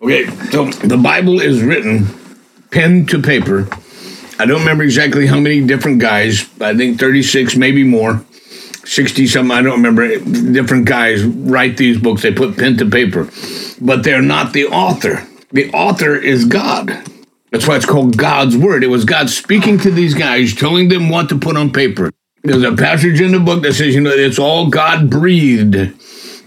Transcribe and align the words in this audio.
Okay, 0.00 0.26
so 0.50 0.66
the 0.66 0.96
Bible 0.96 1.40
is 1.40 1.60
written 1.60 2.06
pen 2.70 3.04
to 3.06 3.20
paper. 3.20 3.68
I 4.38 4.46
don't 4.46 4.60
remember 4.60 4.84
exactly 4.84 5.26
how 5.26 5.40
many 5.40 5.66
different 5.66 6.00
guys, 6.00 6.48
I 6.60 6.76
think 6.76 7.00
36, 7.00 7.56
maybe 7.56 7.82
more, 7.82 8.24
60 8.84 9.26
something, 9.26 9.56
I 9.56 9.60
don't 9.60 9.82
remember. 9.82 10.18
Different 10.20 10.86
guys 10.86 11.24
write 11.24 11.78
these 11.78 11.98
books, 11.98 12.22
they 12.22 12.32
put 12.32 12.56
pen 12.56 12.76
to 12.76 12.88
paper, 12.88 13.28
but 13.80 14.04
they're 14.04 14.22
not 14.22 14.52
the 14.52 14.66
author. 14.66 15.26
The 15.50 15.68
author 15.72 16.14
is 16.14 16.44
God. 16.44 16.90
That's 17.50 17.66
why 17.66 17.74
it's 17.74 17.86
called 17.86 18.16
God's 18.16 18.56
Word. 18.56 18.84
It 18.84 18.88
was 18.88 19.04
God 19.04 19.28
speaking 19.30 19.78
to 19.78 19.90
these 19.90 20.14
guys, 20.14 20.54
telling 20.54 20.90
them 20.90 21.08
what 21.08 21.28
to 21.30 21.38
put 21.38 21.56
on 21.56 21.72
paper. 21.72 22.12
There's 22.44 22.62
a 22.62 22.76
passage 22.76 23.20
in 23.20 23.32
the 23.32 23.40
book 23.40 23.62
that 23.62 23.72
says, 23.72 23.96
you 23.96 24.00
know, 24.00 24.10
it's 24.10 24.38
all 24.38 24.70
God 24.70 25.10
breathed 25.10 25.74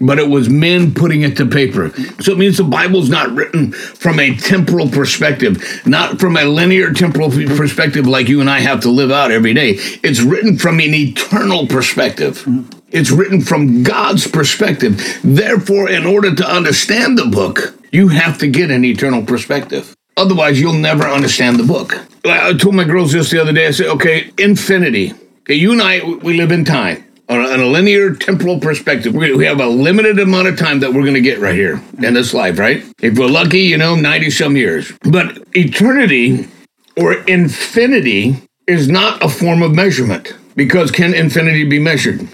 but 0.02 0.18
it 0.18 0.28
was 0.28 0.50
men 0.50 0.92
putting 0.92 1.22
it 1.22 1.36
to 1.36 1.46
paper. 1.46 1.90
So 2.20 2.32
it 2.32 2.38
means 2.38 2.58
the 2.58 2.64
Bible's 2.64 3.08
not 3.08 3.30
written 3.30 3.72
from 3.72 4.18
a 4.18 4.36
temporal 4.36 4.88
perspective, 4.88 5.82
not 5.86 6.18
from 6.18 6.36
a 6.36 6.44
linear 6.44 6.92
temporal 6.92 7.30
perspective 7.30 8.06
like 8.06 8.28
you 8.28 8.40
and 8.40 8.50
I 8.50 8.60
have 8.60 8.80
to 8.80 8.90
live 8.90 9.10
out 9.10 9.30
every 9.30 9.54
day. 9.54 9.76
It's 10.02 10.20
written 10.20 10.58
from 10.58 10.80
an 10.80 10.92
eternal 10.92 11.66
perspective. 11.66 12.38
Mm-hmm. 12.38 12.78
It's 12.88 13.10
written 13.10 13.40
from 13.40 13.82
God's 13.84 14.26
perspective. 14.26 15.20
Therefore, 15.24 15.88
in 15.88 16.04
order 16.04 16.34
to 16.34 16.46
understand 16.46 17.16
the 17.16 17.26
book, 17.26 17.74
you 17.90 18.08
have 18.08 18.38
to 18.38 18.48
get 18.48 18.70
an 18.70 18.84
eternal 18.84 19.24
perspective. 19.24 19.96
Otherwise, 20.16 20.60
you'll 20.60 20.74
never 20.74 21.04
understand 21.04 21.58
the 21.58 21.64
book. 21.64 21.94
I 22.24 22.52
told 22.52 22.74
my 22.74 22.84
girls 22.84 23.12
this 23.12 23.30
the 23.30 23.40
other 23.40 23.52
day. 23.52 23.66
I 23.66 23.70
said, 23.70 23.86
okay, 23.86 24.30
infinity. 24.36 25.14
Okay, 25.40 25.54
you 25.54 25.72
and 25.72 25.80
I, 25.80 26.04
we 26.04 26.34
live 26.34 26.52
in 26.52 26.66
time 26.66 27.02
on 27.28 27.60
a, 27.60 27.66
linear 27.66 28.14
temporal 28.14 28.58
perspective, 28.58 29.14
we 29.14 29.44
have 29.46 29.60
a 29.60 29.66
limited 29.66 30.18
amount 30.18 30.48
of 30.48 30.58
time 30.58 30.80
that 30.80 30.92
we're 30.92 31.02
going 31.02 31.14
to 31.14 31.20
get 31.20 31.38
right 31.38 31.54
here 31.54 31.82
in 32.02 32.14
this 32.14 32.34
life, 32.34 32.58
right? 32.58 32.84
If 33.00 33.18
we're 33.18 33.28
lucky, 33.28 33.60
you 33.60 33.78
know, 33.78 33.94
90 33.94 34.30
some 34.30 34.56
years. 34.56 34.92
But 35.02 35.38
eternity 35.54 36.48
or 36.96 37.14
infinity 37.24 38.36
is 38.66 38.88
not 38.88 39.22
a 39.22 39.28
form 39.28 39.62
of 39.62 39.74
measurement 39.74 40.34
because 40.56 40.90
can 40.90 41.14
infinity 41.14 41.64
be 41.64 41.78
measured? 41.78 42.28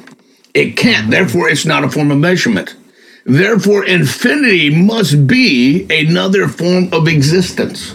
It 0.54 0.76
can't. 0.76 1.10
Therefore, 1.10 1.48
it's 1.48 1.64
not 1.64 1.84
a 1.84 1.90
form 1.90 2.10
of 2.10 2.18
measurement. 2.18 2.74
Therefore, 3.24 3.84
infinity 3.84 4.70
must 4.70 5.26
be 5.26 5.86
another 5.90 6.48
form 6.48 6.92
of 6.92 7.06
existence. 7.06 7.94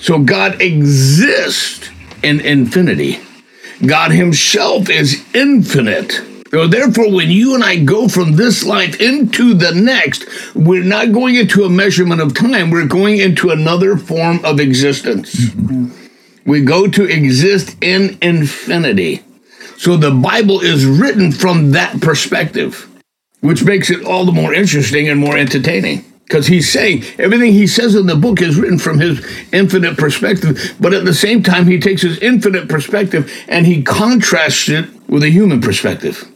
So 0.00 0.18
God 0.18 0.60
exists 0.60 1.90
in 2.22 2.40
infinity. 2.40 3.20
God 3.84 4.12
Himself 4.12 4.88
is 4.88 5.24
infinite. 5.34 6.20
So 6.50 6.68
therefore, 6.68 7.10
when 7.10 7.30
you 7.30 7.54
and 7.54 7.64
I 7.64 7.78
go 7.78 8.06
from 8.08 8.36
this 8.36 8.64
life 8.64 9.00
into 9.00 9.54
the 9.54 9.72
next, 9.72 10.24
we're 10.54 10.84
not 10.84 11.12
going 11.12 11.34
into 11.34 11.64
a 11.64 11.68
measurement 11.68 12.20
of 12.20 12.34
time, 12.34 12.70
we're 12.70 12.86
going 12.86 13.18
into 13.18 13.50
another 13.50 13.96
form 13.96 14.44
of 14.44 14.60
existence. 14.60 15.34
Mm-hmm. 15.34 15.88
We 16.46 16.60
go 16.60 16.86
to 16.86 17.04
exist 17.04 17.76
in 17.82 18.18
infinity. 18.22 19.22
So 19.78 19.96
the 19.96 20.12
Bible 20.12 20.60
is 20.60 20.86
written 20.86 21.32
from 21.32 21.72
that 21.72 22.00
perspective, 22.00 22.88
which 23.40 23.64
makes 23.64 23.90
it 23.90 24.04
all 24.04 24.24
the 24.24 24.32
more 24.32 24.54
interesting 24.54 25.08
and 25.08 25.18
more 25.18 25.36
entertaining 25.36 26.04
because 26.24 26.46
he's 26.46 26.70
saying 26.70 27.04
everything 27.18 27.52
he 27.52 27.66
says 27.66 27.94
in 27.94 28.06
the 28.06 28.16
book 28.16 28.40
is 28.40 28.56
written 28.56 28.78
from 28.78 28.98
his 28.98 29.24
infinite 29.52 29.96
perspective, 29.96 30.74
but 30.80 30.94
at 30.94 31.04
the 31.04 31.14
same 31.14 31.42
time, 31.42 31.66
he 31.66 31.78
takes 31.78 32.02
his 32.02 32.18
infinite 32.18 32.68
perspective 32.68 33.30
and 33.48 33.66
he 33.66 33.82
contrasts 33.82 34.68
it 34.68 34.88
with 35.08 35.22
a 35.22 35.30
human 35.30 35.60
perspective. 35.60 36.30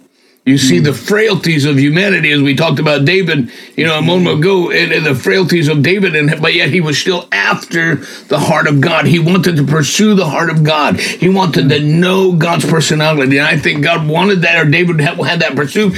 You 0.48 0.56
see 0.56 0.78
hmm. 0.78 0.84
the 0.84 0.94
frailties 0.94 1.66
of 1.66 1.78
humanity, 1.78 2.30
as 2.30 2.40
we 2.40 2.54
talked 2.54 2.78
about 2.78 3.04
David, 3.04 3.52
you 3.76 3.84
know, 3.84 3.98
a 3.98 4.02
moment 4.02 4.36
hmm. 4.36 4.40
ago, 4.40 4.70
and, 4.70 4.92
and, 4.92 5.04
the 5.04 5.14
frailties 5.14 5.68
of 5.68 5.82
David, 5.82 6.16
and 6.16 6.40
but 6.40 6.54
yet 6.54 6.70
he 6.70 6.80
was 6.80 6.96
still 6.96 7.28
after 7.32 7.96
the 7.96 8.38
heart 8.38 8.66
of 8.66 8.80
God. 8.80 9.04
He 9.06 9.18
wanted 9.18 9.56
to 9.56 9.64
pursue 9.64 10.14
the 10.14 10.24
heart 10.24 10.48
of 10.48 10.64
God. 10.64 10.98
He 11.00 11.28
wanted 11.28 11.68
to 11.68 11.78
hmm. 11.78 12.00
know 12.00 12.32
God's 12.32 12.64
personality, 12.64 13.36
and 13.36 13.46
I 13.46 13.58
think 13.58 13.82
God 13.82 14.08
wanted 14.08 14.40
that, 14.42 14.66
or 14.66 14.70
David 14.70 15.00
had, 15.00 15.18
had 15.18 15.40
that 15.40 15.54
pursuit, 15.54 15.92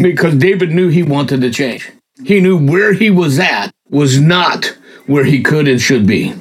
because 0.00 0.36
David 0.36 0.70
knew 0.70 0.88
he 0.88 1.02
wanted 1.02 1.40
to 1.40 1.50
change. 1.50 1.90
He 2.24 2.40
knew 2.40 2.56
where 2.56 2.92
he 2.92 3.10
was 3.10 3.38
at 3.38 3.72
was 3.88 4.20
not 4.20 4.76
where 5.06 5.24
he 5.24 5.42
could 5.42 5.68
and 5.68 5.80
should 5.80 6.06
be. 6.06 6.34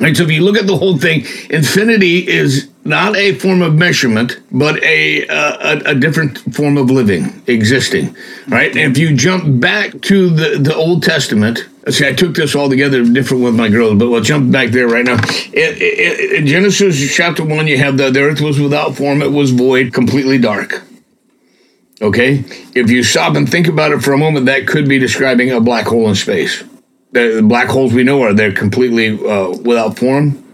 Right, 0.00 0.16
so 0.16 0.22
if 0.22 0.30
you 0.30 0.42
look 0.42 0.56
at 0.56 0.68
the 0.68 0.76
whole 0.76 0.96
thing, 0.96 1.24
infinity 1.50 2.28
is 2.28 2.68
not 2.84 3.16
a 3.16 3.34
form 3.34 3.62
of 3.62 3.74
measurement, 3.74 4.40
but 4.52 4.80
a, 4.84 5.26
a, 5.26 5.90
a 5.90 5.94
different 5.94 6.38
form 6.54 6.76
of 6.78 6.88
living, 6.88 7.42
existing. 7.48 8.16
Right? 8.46 8.70
And 8.76 8.92
if 8.92 8.98
you 8.98 9.16
jump 9.16 9.60
back 9.60 10.00
to 10.02 10.30
the, 10.30 10.58
the 10.58 10.74
Old 10.74 11.02
Testament, 11.02 11.66
see, 11.90 12.06
I 12.06 12.12
took 12.12 12.36
this 12.36 12.54
all 12.54 12.70
together 12.70 13.04
different 13.04 13.42
with 13.42 13.56
my 13.56 13.68
girls, 13.68 13.98
but 13.98 14.08
we'll 14.08 14.22
jump 14.22 14.52
back 14.52 14.70
there 14.70 14.86
right 14.86 15.04
now. 15.04 15.20
In, 15.52 16.46
Genesis 16.46 17.14
chapter 17.14 17.44
1, 17.44 17.66
you 17.66 17.78
have 17.78 17.96
the, 17.96 18.10
the 18.10 18.20
earth 18.20 18.40
was 18.40 18.60
without 18.60 18.96
form, 18.96 19.20
it 19.20 19.32
was 19.32 19.50
void, 19.50 19.92
completely 19.92 20.38
dark. 20.38 20.84
Okay? 22.00 22.44
If 22.74 22.90
you 22.90 23.02
stop 23.02 23.34
and 23.36 23.48
think 23.48 23.66
about 23.66 23.92
it 23.92 24.02
for 24.02 24.12
a 24.12 24.18
moment, 24.18 24.46
that 24.46 24.66
could 24.66 24.88
be 24.88 24.98
describing 24.98 25.50
a 25.50 25.60
black 25.60 25.86
hole 25.86 26.08
in 26.08 26.14
space. 26.14 26.62
The, 27.12 27.42
black 27.42 27.68
holes 27.68 27.92
we 27.92 28.04
know 28.04 28.22
are 28.22 28.34
they're 28.34 28.52
completely 28.52 29.18
uh, 29.26 29.50
without 29.58 29.98
form. 29.98 30.44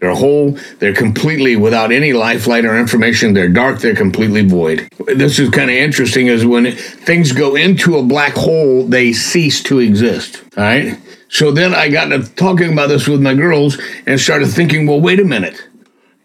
They're 0.00 0.10
a 0.10 0.16
hole. 0.16 0.58
They're 0.78 0.94
completely 0.94 1.56
without 1.56 1.90
any 1.90 2.12
life, 2.12 2.46
light, 2.46 2.64
or 2.64 2.78
information. 2.78 3.32
They're 3.32 3.48
dark. 3.48 3.80
They're 3.80 3.94
completely 3.94 4.46
void. 4.46 4.88
This 5.06 5.38
is 5.38 5.50
kind 5.50 5.70
of 5.70 5.76
interesting 5.76 6.26
is 6.26 6.44
when 6.44 6.72
things 6.72 7.32
go 7.32 7.54
into 7.54 7.96
a 7.96 8.02
black 8.02 8.34
hole, 8.34 8.86
they 8.86 9.12
cease 9.12 9.62
to 9.64 9.78
exist. 9.78 10.42
All 10.56 10.64
right? 10.64 10.98
So 11.28 11.50
then 11.50 11.74
I 11.74 11.88
got 11.88 12.06
to 12.06 12.22
talking 12.34 12.72
about 12.72 12.88
this 12.88 13.08
with 13.08 13.20
my 13.20 13.34
girls 13.34 13.80
and 14.06 14.20
started 14.20 14.48
thinking, 14.48 14.86
well, 14.86 15.00
wait 15.00 15.20
a 15.20 15.24
minute 15.24 15.60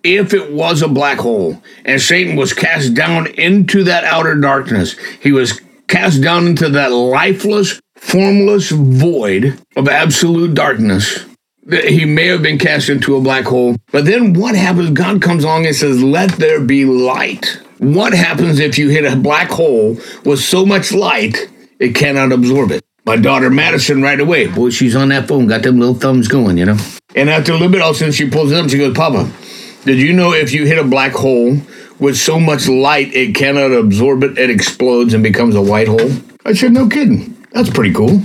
if 0.03 0.33
it 0.33 0.51
was 0.51 0.81
a 0.81 0.87
black 0.87 1.19
hole 1.19 1.61
and 1.85 2.01
Satan 2.01 2.35
was 2.35 2.53
cast 2.53 2.93
down 2.93 3.27
into 3.27 3.83
that 3.85 4.03
outer 4.03 4.35
darkness, 4.35 4.95
he 5.21 5.31
was 5.31 5.59
cast 5.87 6.21
down 6.21 6.47
into 6.47 6.69
that 6.69 6.91
lifeless, 6.91 7.81
formless 7.95 8.69
void 8.71 9.59
of 9.75 9.89
absolute 9.89 10.53
darkness. 10.53 11.25
He 11.69 12.05
may 12.05 12.27
have 12.27 12.41
been 12.41 12.57
cast 12.57 12.89
into 12.89 13.15
a 13.15 13.21
black 13.21 13.45
hole. 13.45 13.75
But 13.91 14.05
then 14.05 14.33
what 14.33 14.55
happens? 14.55 14.91
God 14.91 15.21
comes 15.21 15.43
along 15.43 15.67
and 15.67 15.75
says, 15.75 16.01
Let 16.01 16.31
there 16.33 16.61
be 16.61 16.85
light. 16.85 17.61
What 17.77 18.13
happens 18.13 18.59
if 18.59 18.77
you 18.77 18.89
hit 18.89 19.05
a 19.05 19.15
black 19.15 19.49
hole 19.49 19.97
with 20.25 20.39
so 20.39 20.65
much 20.65 20.91
light 20.91 21.49
it 21.79 21.95
cannot 21.95 22.31
absorb 22.31 22.71
it? 22.71 22.83
My 23.05 23.15
daughter 23.15 23.49
Madison 23.49 24.01
right 24.01 24.19
away, 24.19 24.47
boy, 24.47 24.69
she's 24.69 24.95
on 24.95 25.09
that 25.09 25.27
phone, 25.27 25.47
got 25.47 25.63
them 25.63 25.79
little 25.79 25.95
thumbs 25.95 26.27
going, 26.27 26.57
you 26.57 26.65
know. 26.65 26.77
And 27.15 27.29
after 27.29 27.51
a 27.51 27.55
little 27.55 27.71
bit, 27.71 27.81
all 27.81 27.91
of 27.91 27.95
a 27.95 27.99
sudden 27.99 28.13
she 28.13 28.29
pulls 28.29 28.51
it 28.51 28.57
up, 28.57 28.69
she 28.69 28.77
goes, 28.77 28.95
Papa, 28.95 29.31
did 29.85 29.99
you 29.99 30.13
know 30.13 30.33
if 30.33 30.51
you 30.51 30.65
hit 30.65 30.77
a 30.77 30.83
black 30.83 31.13
hole 31.13 31.57
with 31.99 32.17
so 32.17 32.39
much 32.39 32.67
light 32.67 33.13
it 33.13 33.35
cannot 33.35 33.71
absorb 33.71 34.23
it, 34.23 34.37
it 34.37 34.49
explodes 34.49 35.13
and 35.13 35.23
becomes 35.23 35.55
a 35.55 35.61
white 35.61 35.87
hole? 35.87 36.11
I 36.45 36.53
said, 36.53 36.73
no 36.73 36.87
kidding. 36.87 37.35
That's 37.51 37.69
pretty 37.69 37.93
cool. 37.93 38.21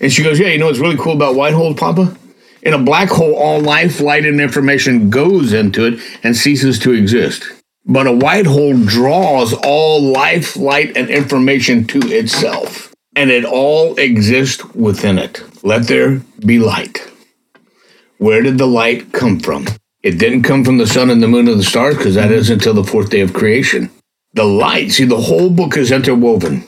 And 0.00 0.12
she 0.12 0.22
goes, 0.22 0.38
yeah, 0.38 0.48
you 0.48 0.58
know 0.58 0.66
what's 0.66 0.78
really 0.78 0.96
cool 0.96 1.14
about 1.14 1.34
white 1.34 1.54
holes, 1.54 1.76
Papa? 1.76 2.16
In 2.62 2.74
a 2.74 2.78
black 2.78 3.08
hole, 3.08 3.34
all 3.34 3.60
life, 3.60 4.00
light, 4.00 4.24
and 4.24 4.40
information 4.40 5.10
goes 5.10 5.52
into 5.52 5.84
it 5.86 6.00
and 6.22 6.36
ceases 6.36 6.78
to 6.80 6.92
exist. 6.92 7.44
But 7.84 8.06
a 8.06 8.12
white 8.12 8.46
hole 8.46 8.76
draws 8.76 9.54
all 9.54 10.02
life, 10.02 10.56
light, 10.56 10.96
and 10.96 11.08
information 11.08 11.86
to 11.86 11.98
itself, 12.00 12.94
and 13.16 13.30
it 13.30 13.44
all 13.44 13.98
exists 13.98 14.64
within 14.74 15.18
it. 15.18 15.42
Let 15.64 15.86
there 15.86 16.20
be 16.44 16.58
light. 16.58 17.00
Where 18.18 18.42
did 18.42 18.58
the 18.58 18.66
light 18.66 19.12
come 19.12 19.40
from? 19.40 19.66
It 20.08 20.16
didn't 20.18 20.44
come 20.44 20.64
from 20.64 20.78
the 20.78 20.86
sun 20.86 21.10
and 21.10 21.22
the 21.22 21.28
moon 21.28 21.48
and 21.48 21.60
the 21.60 21.62
stars 21.62 21.94
because 21.94 22.14
that 22.14 22.32
isn't 22.32 22.54
until 22.54 22.72
the 22.72 22.82
fourth 22.82 23.10
day 23.10 23.20
of 23.20 23.34
creation. 23.34 23.90
The 24.32 24.44
light, 24.44 24.92
see, 24.92 25.04
the 25.04 25.20
whole 25.20 25.50
book 25.50 25.76
is 25.76 25.92
interwoven. 25.92 26.64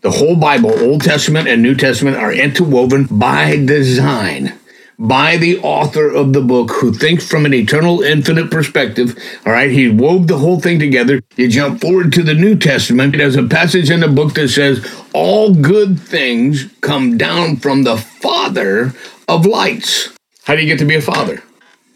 The 0.00 0.12
whole 0.12 0.34
Bible, 0.34 0.72
Old 0.82 1.02
Testament 1.02 1.46
and 1.46 1.60
New 1.60 1.74
Testament, 1.74 2.16
are 2.16 2.32
interwoven 2.32 3.04
by 3.04 3.56
design, 3.56 4.58
by 4.98 5.36
the 5.36 5.58
author 5.58 6.08
of 6.08 6.32
the 6.32 6.40
book 6.40 6.70
who 6.70 6.94
thinks 6.94 7.28
from 7.28 7.44
an 7.44 7.52
eternal, 7.52 8.00
infinite 8.00 8.50
perspective. 8.50 9.14
All 9.44 9.52
right, 9.52 9.70
he 9.70 9.90
wove 9.90 10.26
the 10.26 10.38
whole 10.38 10.58
thing 10.58 10.78
together. 10.78 11.20
You 11.36 11.48
jump 11.48 11.82
forward 11.82 12.14
to 12.14 12.22
the 12.22 12.32
New 12.32 12.56
Testament. 12.56 13.14
There's 13.14 13.36
a 13.36 13.42
passage 13.42 13.90
in 13.90 14.00
the 14.00 14.08
book 14.08 14.32
that 14.36 14.48
says, 14.48 14.90
All 15.12 15.52
good 15.52 16.00
things 16.00 16.72
come 16.80 17.18
down 17.18 17.56
from 17.56 17.82
the 17.82 17.98
Father 17.98 18.94
of 19.28 19.44
lights. 19.44 20.16
How 20.44 20.54
do 20.54 20.62
you 20.62 20.66
get 20.66 20.78
to 20.78 20.86
be 20.86 20.94
a 20.94 21.02
father? 21.02 21.42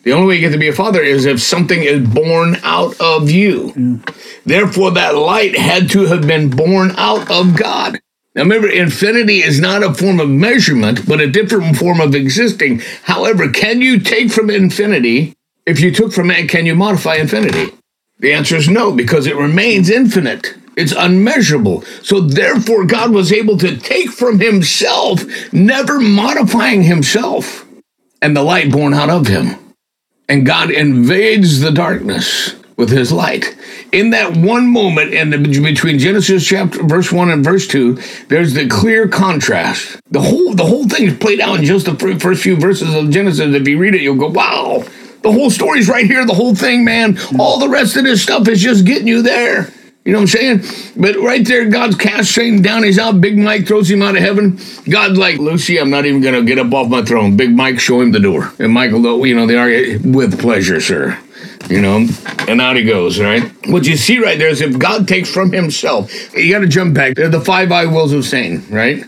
The 0.09 0.15
only 0.15 0.27
way 0.29 0.35
you 0.37 0.41
get 0.41 0.53
to 0.53 0.59
be 0.59 0.69
a 0.69 0.73
father 0.73 1.03
is 1.03 1.27
if 1.27 1.39
something 1.39 1.83
is 1.83 2.09
born 2.09 2.57
out 2.63 2.99
of 2.99 3.31
you. 3.31 3.75
Yeah. 3.77 4.15
Therefore, 4.47 4.91
that 4.93 5.15
light 5.15 5.55
had 5.55 5.91
to 5.91 6.07
have 6.07 6.27
been 6.27 6.49
born 6.49 6.93
out 6.97 7.31
of 7.31 7.55
God. 7.55 8.01
Now, 8.35 8.45
remember, 8.45 8.71
infinity 8.71 9.43
is 9.43 9.61
not 9.61 9.83
a 9.83 9.93
form 9.93 10.19
of 10.19 10.31
measurement, 10.31 11.07
but 11.07 11.21
a 11.21 11.31
different 11.31 11.77
form 11.77 12.01
of 12.01 12.15
existing. 12.15 12.81
However, 13.03 13.51
can 13.51 13.83
you 13.83 14.01
take 14.01 14.31
from 14.31 14.49
infinity? 14.49 15.35
If 15.67 15.79
you 15.79 15.93
took 15.93 16.15
from 16.15 16.31
it, 16.31 16.49
can 16.49 16.65
you 16.65 16.75
modify 16.75 17.17
infinity? 17.17 17.77
The 18.19 18.33
answer 18.33 18.57
is 18.57 18.67
no, 18.67 18.93
because 18.93 19.27
it 19.27 19.37
remains 19.37 19.91
infinite. 19.91 20.55
It's 20.75 20.95
unmeasurable. 20.97 21.83
So 22.01 22.21
therefore, 22.21 22.87
God 22.87 23.11
was 23.11 23.31
able 23.31 23.59
to 23.59 23.77
take 23.77 24.09
from 24.09 24.41
himself, 24.41 25.23
never 25.53 26.01
modifying 26.01 26.85
himself, 26.85 27.67
and 28.23 28.35
the 28.35 28.43
light 28.43 28.73
born 28.73 28.95
out 28.95 29.11
of 29.11 29.27
him. 29.27 29.68
And 30.29 30.45
God 30.45 30.71
invades 30.71 31.61
the 31.61 31.71
darkness 31.71 32.55
with 32.77 32.91
his 32.91 33.11
light. 33.11 33.57
In 33.93 34.11
that 34.11 34.37
one 34.37 34.67
moment 34.71 35.15
in 35.15 35.31
the, 35.31 35.39
between 35.39 35.99
Genesis 35.99 36.47
chapter 36.47 36.83
verse 36.83 37.11
1 37.11 37.31
and 37.31 37.43
verse 37.43 37.67
2, 37.67 37.99
there's 38.29 38.53
the 38.53 38.69
clear 38.69 39.09
contrast. 39.09 39.99
The 40.11 40.21
whole 40.21 40.55
the 40.55 40.67
whole 40.67 40.87
thing 40.87 41.07
is 41.07 41.17
played 41.17 41.41
out 41.41 41.59
in 41.59 41.65
just 41.65 41.87
the 41.87 42.19
first 42.19 42.43
few 42.43 42.57
verses 42.57 42.95
of 42.95 43.11
Genesis. 43.11 43.55
If 43.55 43.67
you 43.67 43.79
read 43.79 43.95
it, 43.95 44.03
you'll 44.03 44.17
go, 44.17 44.29
"Wow, 44.29 44.85
the 45.23 45.33
whole 45.33 45.51
story's 45.51 45.89
right 45.89 46.07
here, 46.07 46.27
the 46.27 46.35
whole 46.35 46.55
thing, 46.55 46.85
man. 46.85 47.19
All 47.39 47.59
the 47.59 47.69
rest 47.69 47.97
of 47.97 48.05
this 48.05 48.23
stuff 48.23 48.47
is 48.49 48.61
just 48.61 48.85
getting 48.85 49.09
you 49.09 49.23
there." 49.23 49.73
You 50.09 50.15
know 50.15 50.21
what 50.21 50.35
I'm 50.35 50.61
saying? 50.63 50.93
But 50.97 51.17
right 51.17 51.47
there, 51.47 51.69
God's 51.69 51.95
cast 51.95 52.33
Satan 52.33 52.63
down. 52.63 52.83
He's 52.83 52.99
out. 52.99 53.21
Big 53.21 53.37
Mike 53.37 53.67
throws 53.67 53.91
him 53.91 54.01
out 54.01 54.17
of 54.17 54.23
heaven. 54.23 54.59
God's 54.89 55.19
like, 55.19 55.37
Lucy, 55.37 55.79
I'm 55.79 55.91
not 55.91 56.07
even 56.07 56.23
going 56.23 56.33
to 56.33 56.43
get 56.45 56.59
up 56.59 56.73
off 56.73 56.89
my 56.89 57.03
throne. 57.03 57.37
Big 57.37 57.55
Mike, 57.55 57.79
show 57.79 58.01
him 58.01 58.13
the 58.13 58.19
door. 58.19 58.51
And 58.59 58.73
Michael, 58.73 59.03
though, 59.03 59.23
you 59.25 59.35
know, 59.35 59.47
they 59.47 59.59
are 59.59 59.99
with 59.99 60.41
pleasure, 60.41 60.81
sir 60.81 61.19
you 61.69 61.83
know, 61.83 62.07
and 62.47 62.63
out 62.63 62.77
he 62.77 62.85
goes, 62.85 63.21
right? 63.21 63.43
What 63.67 63.85
you 63.85 63.99
see 63.99 64.19
right 64.19 64.39
there 64.39 64.49
is 64.49 64.63
if 64.63 64.79
God 64.79 65.07
takes 65.07 65.31
from 65.31 65.53
himself, 65.53 66.11
you 66.35 66.51
got 66.51 66.61
to 66.61 66.67
jump 66.67 66.95
back. 66.95 67.15
They're 67.15 67.29
the 67.29 67.43
five 67.43 67.71
I 67.71 67.85
wills 67.85 68.15
of 68.15 68.25
Satan, 68.25 68.65
right? 68.71 69.05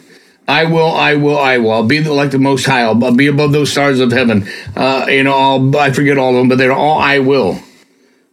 I 0.47 0.65
will, 0.65 0.91
I 0.91 1.15
will, 1.15 1.39
I 1.39 1.57
will. 1.57 1.71
I'll 1.71 1.87
be 1.87 2.03
like 2.03 2.33
the 2.33 2.39
Most 2.39 2.67
High. 2.67 2.83
I'll 2.83 3.15
be 3.15 3.29
above 3.29 3.53
those 3.53 3.73
stars 3.73 4.01
of 4.01 4.13
heaven. 4.13 4.47
Uh, 4.77 5.07
you 5.09 5.23
know, 5.23 5.35
I'll, 5.35 5.77
I 5.79 5.91
forget 5.93 6.19
all 6.19 6.31
of 6.31 6.37
them, 6.37 6.49
but 6.49 6.59
they're 6.59 6.73
all 6.73 6.99
I 6.99 7.21
will. 7.21 7.61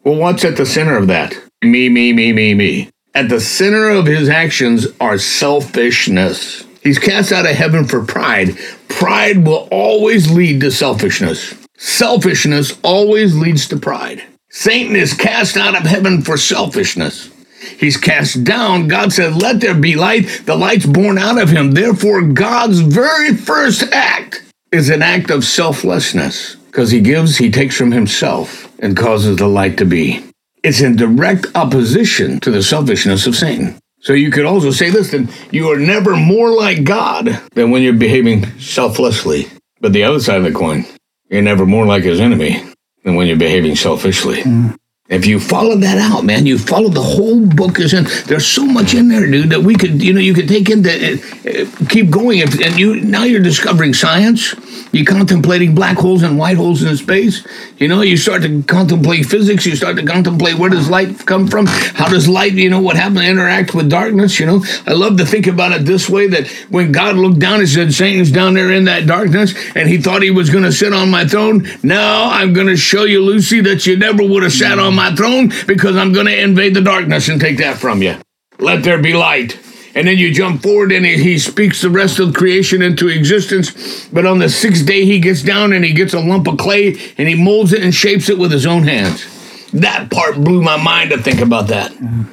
Well, 0.03 0.15
what's 0.15 0.43
at 0.43 0.57
the 0.57 0.65
center 0.65 0.97
of 0.97 1.07
that? 1.07 1.46
Me, 1.63 1.89
me, 1.89 2.13
me, 2.13 2.31
me, 2.33 2.53
me. 2.53 2.89
At 3.15 3.29
the 3.29 3.41
center 3.41 3.89
of 3.89 4.05
his 4.05 4.29
actions 4.29 4.85
are 4.99 5.17
selfishness. 5.17 6.63
He's 6.83 6.99
cast 6.99 7.31
out 7.31 7.49
of 7.49 7.55
heaven 7.55 7.85
for 7.85 8.05
pride. 8.05 8.59
Pride 8.89 9.43
will 9.43 9.67
always 9.71 10.31
lead 10.31 10.61
to 10.61 10.69
selfishness. 10.69 11.55
Selfishness 11.77 12.77
always 12.83 13.35
leads 13.35 13.67
to 13.69 13.77
pride. 13.77 14.23
Satan 14.51 14.95
is 14.95 15.15
cast 15.15 15.57
out 15.57 15.75
of 15.75 15.81
heaven 15.81 16.21
for 16.21 16.37
selfishness. 16.37 17.31
He's 17.79 17.97
cast 17.97 18.43
down. 18.43 18.87
God 18.87 19.11
said, 19.11 19.41
Let 19.41 19.59
there 19.59 19.73
be 19.73 19.95
light. 19.95 20.43
The 20.45 20.55
light's 20.55 20.85
born 20.85 21.17
out 21.17 21.41
of 21.41 21.49
him. 21.49 21.71
Therefore, 21.71 22.21
God's 22.21 22.81
very 22.81 23.35
first 23.35 23.81
act 23.91 24.43
is 24.71 24.89
an 24.89 25.01
act 25.01 25.31
of 25.31 25.43
selflessness 25.43 26.55
because 26.67 26.91
he 26.91 27.01
gives, 27.01 27.37
he 27.37 27.49
takes 27.49 27.75
from 27.75 27.91
himself 27.91 28.71
and 28.77 28.95
causes 28.95 29.37
the 29.37 29.47
light 29.47 29.77
to 29.77 29.85
be. 29.85 30.26
It's 30.67 30.81
in 30.81 30.97
direct 30.97 31.45
opposition 31.55 32.41
to 32.41 32.51
the 32.51 32.61
selfishness 32.61 33.25
of 33.25 33.37
Satan. 33.37 33.79
So 34.01 34.11
you 34.11 34.29
could 34.29 34.43
also 34.43 34.71
say 34.71 34.89
this 34.89 35.11
then 35.11 35.29
you 35.49 35.71
are 35.71 35.79
never 35.79 36.17
more 36.17 36.49
like 36.49 36.83
God 36.83 37.41
than 37.53 37.71
when 37.71 37.83
you're 37.83 37.93
behaving 37.93 38.59
selflessly. 38.59 39.47
But 39.79 39.93
the 39.93 40.03
other 40.03 40.19
side 40.19 40.39
of 40.39 40.43
the 40.43 40.51
coin, 40.51 40.85
you're 41.29 41.41
never 41.41 41.65
more 41.65 41.85
like 41.85 42.03
his 42.03 42.19
enemy 42.19 42.61
than 43.05 43.15
when 43.15 43.27
you're 43.27 43.37
behaving 43.37 43.77
selfishly. 43.77 44.41
Mm. 44.41 44.77
If 45.09 45.25
you 45.25 45.39
follow 45.39 45.77
that 45.77 45.97
out, 45.97 46.25
man, 46.25 46.45
you 46.45 46.57
follow 46.57 46.89
the 46.89 47.01
whole 47.01 47.45
book 47.45 47.79
is 47.79 47.93
in. 47.93 48.03
There's 48.25 48.45
so 48.45 48.65
much 48.65 48.93
in 48.93 49.07
there, 49.07 49.25
dude, 49.25 49.51
that 49.51 49.61
we 49.61 49.75
could, 49.75 50.03
you 50.03 50.11
know, 50.11 50.19
you 50.19 50.33
could 50.33 50.49
take 50.49 50.69
into, 50.69 50.91
uh, 50.91 51.85
keep 51.87 52.09
going. 52.09 52.39
If, 52.39 52.59
and 52.59 52.77
you 52.77 52.99
now 52.99 53.23
you're 53.23 53.41
discovering 53.41 53.93
science. 53.93 54.53
You're 54.91 55.05
contemplating 55.05 55.75
black 55.75 55.97
holes 55.97 56.23
and 56.23 56.37
white 56.37 56.57
holes 56.57 56.81
in 56.83 56.95
space. 56.97 57.45
You 57.77 57.87
know, 57.87 58.01
you 58.01 58.17
start 58.17 58.41
to 58.43 58.63
contemplate 58.63 59.25
physics. 59.25 59.65
You 59.65 59.75
start 59.75 59.95
to 59.97 60.05
contemplate 60.05 60.57
where 60.57 60.69
does 60.69 60.89
light 60.89 61.25
come 61.25 61.47
from? 61.47 61.67
How 61.67 62.07
does 62.07 62.27
light, 62.27 62.53
you 62.53 62.69
know, 62.69 62.79
what 62.79 62.95
happened 62.95 63.19
interact 63.19 63.73
with 63.73 63.89
darkness? 63.89 64.39
You 64.39 64.45
know, 64.45 64.65
I 64.85 64.93
love 64.93 65.17
to 65.17 65.25
think 65.25 65.47
about 65.47 65.71
it 65.73 65.85
this 65.85 66.09
way: 66.09 66.27
that 66.27 66.47
when 66.69 66.91
God 66.91 67.15
looked 67.15 67.39
down, 67.39 67.61
He 67.61 67.65
said, 67.67 67.93
"Satan's 67.93 68.31
down 68.31 68.55
there 68.55 68.71
in 68.71 68.85
that 68.85 69.05
darkness," 69.05 69.53
and 69.73 69.87
He 69.87 69.97
thought 70.01 70.21
He 70.21 70.31
was 70.31 70.49
going 70.49 70.63
to 70.65 70.71
sit 70.71 70.93
on 70.93 71.09
my 71.09 71.25
throne. 71.25 71.67
Now 71.81 72.29
I'm 72.29 72.53
going 72.53 72.67
to 72.67 72.77
show 72.77 73.03
you, 73.03 73.23
Lucy, 73.23 73.61
that 73.61 73.85
you 73.85 73.95
never 73.95 74.23
would 74.23 74.43
have 74.43 74.53
sat 74.53 74.79
on 74.79 74.95
my 74.97 75.15
throne 75.15 75.53
because 75.65 75.95
I'm 75.95 76.11
going 76.11 76.25
to 76.25 76.37
invade 76.37 76.73
the 76.73 76.81
darkness 76.81 77.29
and 77.29 77.39
take 77.39 77.57
that 77.59 77.77
from 77.77 78.01
you. 78.01 78.17
Let 78.59 78.83
there 78.83 79.01
be 79.01 79.13
light. 79.13 79.57
And 79.95 80.07
then 80.07 80.17
you 80.17 80.31
jump 80.33 80.61
forward 80.61 80.91
and 80.91 81.05
he 81.05 81.39
speaks 81.39 81.81
the 81.81 81.89
rest 81.89 82.19
of 82.19 82.33
creation 82.33 82.81
into 82.81 83.07
existence. 83.07 84.07
But 84.09 84.25
on 84.25 84.39
the 84.39 84.49
sixth 84.49 84.85
day, 84.85 85.05
he 85.05 85.19
gets 85.19 85.41
down 85.41 85.73
and 85.73 85.83
he 85.83 85.93
gets 85.93 86.13
a 86.13 86.19
lump 86.19 86.47
of 86.47 86.57
clay 86.57 86.97
and 87.17 87.27
he 87.27 87.41
molds 87.41 87.73
it 87.73 87.81
and 87.81 87.95
shapes 87.95 88.29
it 88.29 88.37
with 88.37 88.51
his 88.51 88.65
own 88.65 88.83
hands. 88.83 89.25
That 89.73 90.11
part 90.11 90.35
blew 90.35 90.61
my 90.61 90.81
mind 90.81 91.11
to 91.11 91.17
think 91.21 91.39
about 91.39 91.67
that. 91.67 91.91
Mm-hmm. 91.91 92.23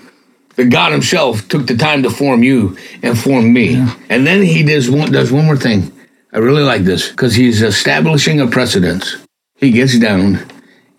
That 0.56 0.66
God 0.66 0.92
Himself 0.92 1.48
took 1.48 1.66
the 1.66 1.76
time 1.76 2.02
to 2.04 2.10
form 2.10 2.42
you 2.42 2.76
and 3.02 3.18
form 3.18 3.52
me. 3.52 3.72
Yeah. 3.72 3.96
And 4.08 4.26
then 4.26 4.42
He 4.42 4.62
does 4.62 4.90
one, 4.90 5.10
does 5.10 5.32
one 5.32 5.46
more 5.46 5.56
thing. 5.56 5.90
I 6.32 6.38
really 6.38 6.62
like 6.62 6.82
this 6.82 7.10
because 7.10 7.34
He's 7.34 7.62
establishing 7.62 8.40
a 8.40 8.46
precedence. 8.46 9.16
He 9.56 9.70
gets 9.70 9.98
down 9.98 10.46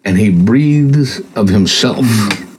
and 0.05 0.17
he 0.17 0.29
breathes 0.29 1.19
of 1.35 1.49
himself 1.49 2.05
mm. 2.05 2.57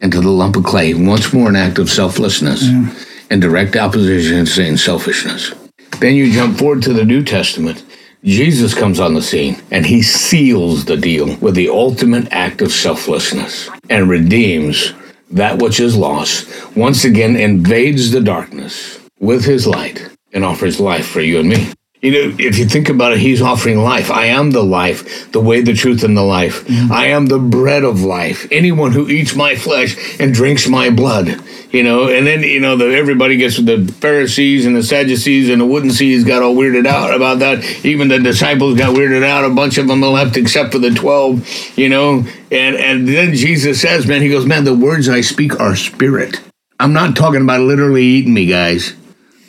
into 0.00 0.20
the 0.20 0.30
lump 0.30 0.56
of 0.56 0.64
clay. 0.64 0.94
Once 0.94 1.32
more, 1.32 1.48
an 1.48 1.56
act 1.56 1.78
of 1.78 1.88
selflessness 1.88 2.64
yeah. 2.64 2.92
in 3.30 3.38
direct 3.38 3.76
opposition 3.76 4.44
to 4.44 4.46
Satan's 4.46 4.82
selfishness. 4.82 5.54
Then 6.00 6.16
you 6.16 6.32
jump 6.32 6.58
forward 6.58 6.82
to 6.82 6.92
the 6.92 7.04
New 7.04 7.22
Testament. 7.22 7.84
Jesus 8.24 8.74
comes 8.74 8.98
on 8.98 9.14
the 9.14 9.22
scene 9.22 9.62
and 9.70 9.86
he 9.86 10.02
seals 10.02 10.84
the 10.84 10.96
deal 10.96 11.36
with 11.36 11.54
the 11.54 11.68
ultimate 11.68 12.26
act 12.32 12.62
of 12.62 12.72
selflessness 12.72 13.68
and 13.88 14.08
redeems 14.08 14.92
that 15.30 15.60
which 15.60 15.78
is 15.78 15.96
lost, 15.96 16.48
once 16.76 17.04
again 17.04 17.36
invades 17.36 18.10
the 18.10 18.20
darkness 18.20 18.98
with 19.20 19.44
his 19.44 19.66
light 19.66 20.08
and 20.32 20.44
offers 20.44 20.80
life 20.80 21.06
for 21.06 21.20
you 21.20 21.40
and 21.40 21.48
me. 21.48 21.72
You 22.00 22.12
know, 22.12 22.36
if 22.38 22.58
you 22.58 22.66
think 22.66 22.88
about 22.88 23.12
it, 23.12 23.18
he's 23.18 23.42
offering 23.42 23.78
life. 23.78 24.08
I 24.08 24.26
am 24.26 24.52
the 24.52 24.62
life, 24.62 25.32
the 25.32 25.40
way, 25.40 25.62
the 25.62 25.74
truth, 25.74 26.04
and 26.04 26.16
the 26.16 26.22
life. 26.22 26.64
Mm-hmm. 26.64 26.92
I 26.92 27.06
am 27.06 27.26
the 27.26 27.40
bread 27.40 27.82
of 27.82 28.02
life. 28.02 28.46
Anyone 28.52 28.92
who 28.92 29.08
eats 29.08 29.34
my 29.34 29.56
flesh 29.56 30.20
and 30.20 30.32
drinks 30.32 30.68
my 30.68 30.90
blood, 30.90 31.42
you 31.72 31.82
know, 31.82 32.06
and 32.08 32.24
then, 32.24 32.44
you 32.44 32.60
know, 32.60 32.76
the, 32.76 32.96
everybody 32.96 33.36
gets 33.36 33.56
the 33.56 33.84
Pharisees 34.00 34.64
and 34.64 34.76
the 34.76 34.82
Sadducees 34.84 35.48
and 35.48 35.60
the 35.60 35.66
wooden 35.66 35.90
seeds 35.90 36.22
got 36.22 36.40
all 36.40 36.54
weirded 36.54 36.86
out 36.86 37.12
about 37.12 37.40
that. 37.40 37.64
Even 37.84 38.06
the 38.06 38.20
disciples 38.20 38.78
got 38.78 38.94
weirded 38.94 39.24
out. 39.24 39.44
A 39.44 39.50
bunch 39.50 39.76
of 39.76 39.88
them 39.88 40.00
left 40.00 40.36
except 40.36 40.70
for 40.70 40.78
the 40.78 40.90
12, 40.90 41.76
you 41.76 41.88
know, 41.88 42.24
and, 42.52 42.76
and 42.76 43.08
then 43.08 43.34
Jesus 43.34 43.80
says, 43.80 44.06
man, 44.06 44.22
he 44.22 44.28
goes, 44.28 44.46
man, 44.46 44.62
the 44.62 44.74
words 44.74 45.08
I 45.08 45.20
speak 45.20 45.58
are 45.58 45.74
spirit. 45.74 46.40
I'm 46.78 46.92
not 46.92 47.16
talking 47.16 47.42
about 47.42 47.62
literally 47.62 48.04
eating 48.04 48.34
me, 48.34 48.46
guys. 48.46 48.94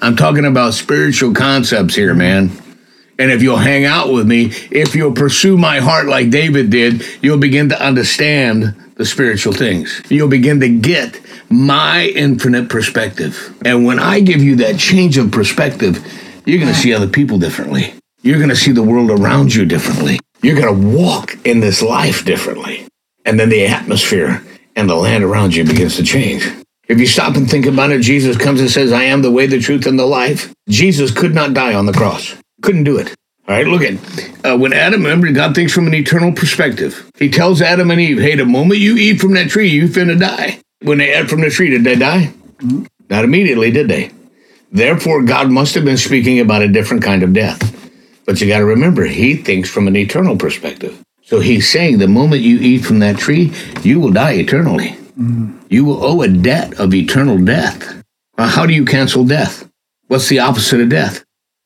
I'm 0.02 0.16
talking 0.16 0.46
about 0.46 0.74
spiritual 0.74 1.34
concepts 1.34 1.96
here, 1.96 2.14
man. 2.14 2.52
And 3.18 3.32
if 3.32 3.42
you'll 3.42 3.58
hang 3.58 3.84
out 3.84 4.14
with 4.14 4.26
me, 4.26 4.46
if 4.72 4.96
you'll 4.96 5.12
pursue 5.12 5.58
my 5.58 5.80
heart 5.80 6.08
like 6.08 6.30
David 6.30 6.70
did, 6.70 7.04
you'll 7.22 7.38
begin 7.38 7.68
to 7.70 7.82
understand 7.82 8.76
the 8.96 9.06
spiritual 9.06 9.52
things. 9.52 10.02
You'll 10.10 10.30
begin 10.30 10.62
to 10.62 10.70
get 10.70 11.20
my 11.50 12.08
infinite 12.16 12.70
perspective. 12.70 13.58
And 13.66 13.86
when 13.86 14.00
I 14.00 14.22
give 14.22 14.42
you 14.42 14.56
that 14.58 14.80
change 14.80 15.18
of 15.18 15.32
perspective, 15.32 16.06
you're 16.46 16.60
going 16.60 16.74
to 16.74 16.80
see 16.80 16.94
other 16.94 17.08
people 17.08 17.38
differently. 17.38 17.94
You're 18.22 18.38
going 18.38 18.50
to 18.50 18.56
see 18.56 18.72
the 18.72 18.84
world 18.84 19.12
around 19.12 19.54
you 19.54 19.66
differently. 19.66 20.20
You're 20.42 20.60
going 20.60 20.82
to 20.82 20.98
walk 20.98 21.38
in 21.46 21.60
this 21.60 21.82
life 21.82 22.24
differently. 22.24 22.88
And 23.26 23.38
then 23.38 23.50
the 23.50 23.68
atmosphere 23.68 24.44
and 24.78 24.90
the 24.90 24.96
land 24.96 25.26
around 25.26 25.56
you 25.56 25.66
begins 25.66 25.98
to 25.98 26.04
change. 26.04 26.50
If 26.90 27.00
you 27.00 27.06
stop 27.06 27.36
and 27.36 27.48
think 27.48 27.68
about 27.68 27.92
it, 27.92 28.02
Jesus 28.02 28.36
comes 28.36 28.60
and 28.60 28.70
says, 28.70 28.92
I 28.92 29.04
am 29.04 29.22
the 29.22 29.30
way, 29.30 29.46
the 29.46 29.60
truth, 29.60 29.86
and 29.86 29.98
the 29.98 30.08
life. 30.08 30.52
Jesus 30.68 31.12
could 31.12 31.36
not 31.36 31.54
die 31.54 31.76
on 31.76 31.86
the 31.86 31.94
cross. 31.94 32.36
Couldn't 32.64 32.84
do 32.84 32.98
it. 32.98 33.16
All 33.48 33.56
right, 33.56 33.68
look 33.68 33.84
at 33.84 33.94
uh, 34.46 34.58
when 34.58 34.74
Adam, 34.74 35.04
remember, 35.04 35.32
God 35.32 35.54
thinks 35.54 35.72
from 35.72 35.86
an 35.86 35.94
eternal 35.94 36.34
perspective. 36.34 37.10
He 37.18 37.30
tells 37.30 37.62
Adam 37.62 37.92
and 37.92 38.02
Eve, 38.02 38.20
hey, 38.20 38.36
the 38.36 38.46
moment 38.46 38.80
you 38.80 38.98
eat 38.98 39.22
from 39.22 39.34
that 39.34 39.50
tree, 39.50 39.70
you 39.70 39.88
finna 39.88 40.20
die. 40.20 40.60
When 40.82 40.98
they 40.98 41.14
ate 41.14 41.30
from 41.30 41.42
the 41.42 41.50
tree, 41.50 41.70
did 41.70 41.84
they 41.84 41.96
die? 41.96 42.34
Mm-hmm. 42.58 42.86
Not 43.10 43.24
immediately, 43.24 43.72
did 43.72 43.88
they? 43.88 44.12
Therefore, 44.72 45.24
God 45.24 45.50
must 45.50 45.76
have 45.76 45.86
been 45.86 45.98
speaking 45.98 46.40
about 46.40 46.62
a 46.62 46.68
different 46.68 47.04
kind 47.04 47.24
of 47.24 47.34
death. 47.34 47.92
But 48.26 48.42
you 48.42 48.48
got 48.48 48.60
to 48.60 48.66
remember, 48.66 49.06
he 49.06 49.36
thinks 49.36 49.70
from 49.70 49.88
an 49.88 49.96
eternal 49.96 50.38
perspective. 50.38 51.04
So 51.24 51.40
he's 51.40 51.70
saying 51.70 51.98
the 51.98 52.08
moment 52.08 52.42
you 52.42 52.60
eat 52.60 52.86
from 52.86 53.00
that 53.00 53.18
tree, 53.18 53.52
you 53.82 54.00
will 54.00 54.12
die 54.12 54.34
eternally. 54.34 54.99
You 55.70 55.84
will 55.84 56.04
owe 56.04 56.22
a 56.22 56.28
debt 56.30 56.80
of 56.80 56.94
eternal 56.94 57.38
death. 57.38 58.04
Uh, 58.38 58.48
how 58.48 58.66
do 58.66 58.74
you 58.74 58.86
cancel 58.86 59.26
death? 59.26 59.70
What's 60.08 60.30
the 60.30 60.40
opposite 60.40 60.80
of 60.80 60.90
death? 60.90 61.26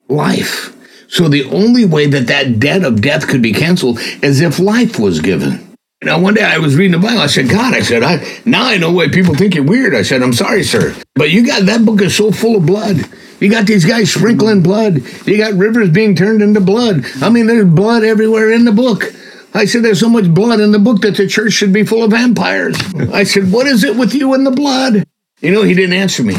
Life. 0.09 0.75
So 1.07 1.27
the 1.27 1.43
only 1.45 1.85
way 1.85 2.07
that 2.07 2.27
that 2.27 2.59
debt 2.59 2.83
of 2.83 3.01
death 3.01 3.27
could 3.27 3.43
be 3.43 3.53
canceled 3.53 3.99
is 4.23 4.41
if 4.41 4.57
life 4.57 4.99
was 4.99 5.21
given. 5.21 5.77
Now, 6.01 6.19
one 6.19 6.33
day 6.33 6.43
I 6.43 6.57
was 6.57 6.75
reading 6.75 6.99
the 6.99 7.07
Bible. 7.07 7.21
I 7.21 7.27
said, 7.27 7.47
God, 7.47 7.73
I 7.73 7.81
said, 7.81 8.03
I, 8.03 8.25
now 8.43 8.65
I 8.65 8.77
know 8.77 8.91
why 8.91 9.07
people 9.07 9.35
think 9.35 9.55
you're 9.55 9.63
weird. 9.63 9.93
I 9.93 10.01
said, 10.01 10.21
I'm 10.21 10.33
sorry, 10.33 10.63
sir. 10.63 10.95
But 11.15 11.29
you 11.29 11.45
got 11.45 11.67
that 11.67 11.85
book 11.85 12.01
is 12.01 12.15
so 12.15 12.31
full 12.31 12.57
of 12.57 12.65
blood. 12.65 13.07
You 13.39 13.49
got 13.49 13.67
these 13.67 13.85
guys 13.85 14.11
sprinkling 14.11 14.63
blood. 14.63 15.01
You 15.27 15.37
got 15.37 15.53
rivers 15.53 15.91
being 15.91 16.15
turned 16.15 16.41
into 16.41 16.59
blood. 16.59 17.05
I 17.21 17.29
mean, 17.29 17.45
there's 17.45 17.65
blood 17.65 18.03
everywhere 18.03 18.51
in 18.51 18.65
the 18.65 18.71
book. 18.71 19.13
I 19.53 19.65
said, 19.65 19.83
There's 19.83 19.99
so 19.99 20.09
much 20.09 20.33
blood 20.33 20.59
in 20.59 20.71
the 20.71 20.79
book 20.79 21.01
that 21.01 21.17
the 21.17 21.27
church 21.27 21.53
should 21.53 21.73
be 21.73 21.83
full 21.83 22.03
of 22.03 22.11
vampires. 22.11 22.75
I 23.13 23.23
said, 23.23 23.51
What 23.51 23.67
is 23.67 23.83
it 23.83 23.95
with 23.95 24.13
you 24.13 24.33
and 24.33 24.45
the 24.45 24.51
blood? 24.51 25.05
You 25.41 25.51
know, 25.51 25.63
he 25.63 25.73
didn't 25.73 25.93
answer 25.93 26.23
me. 26.23 26.35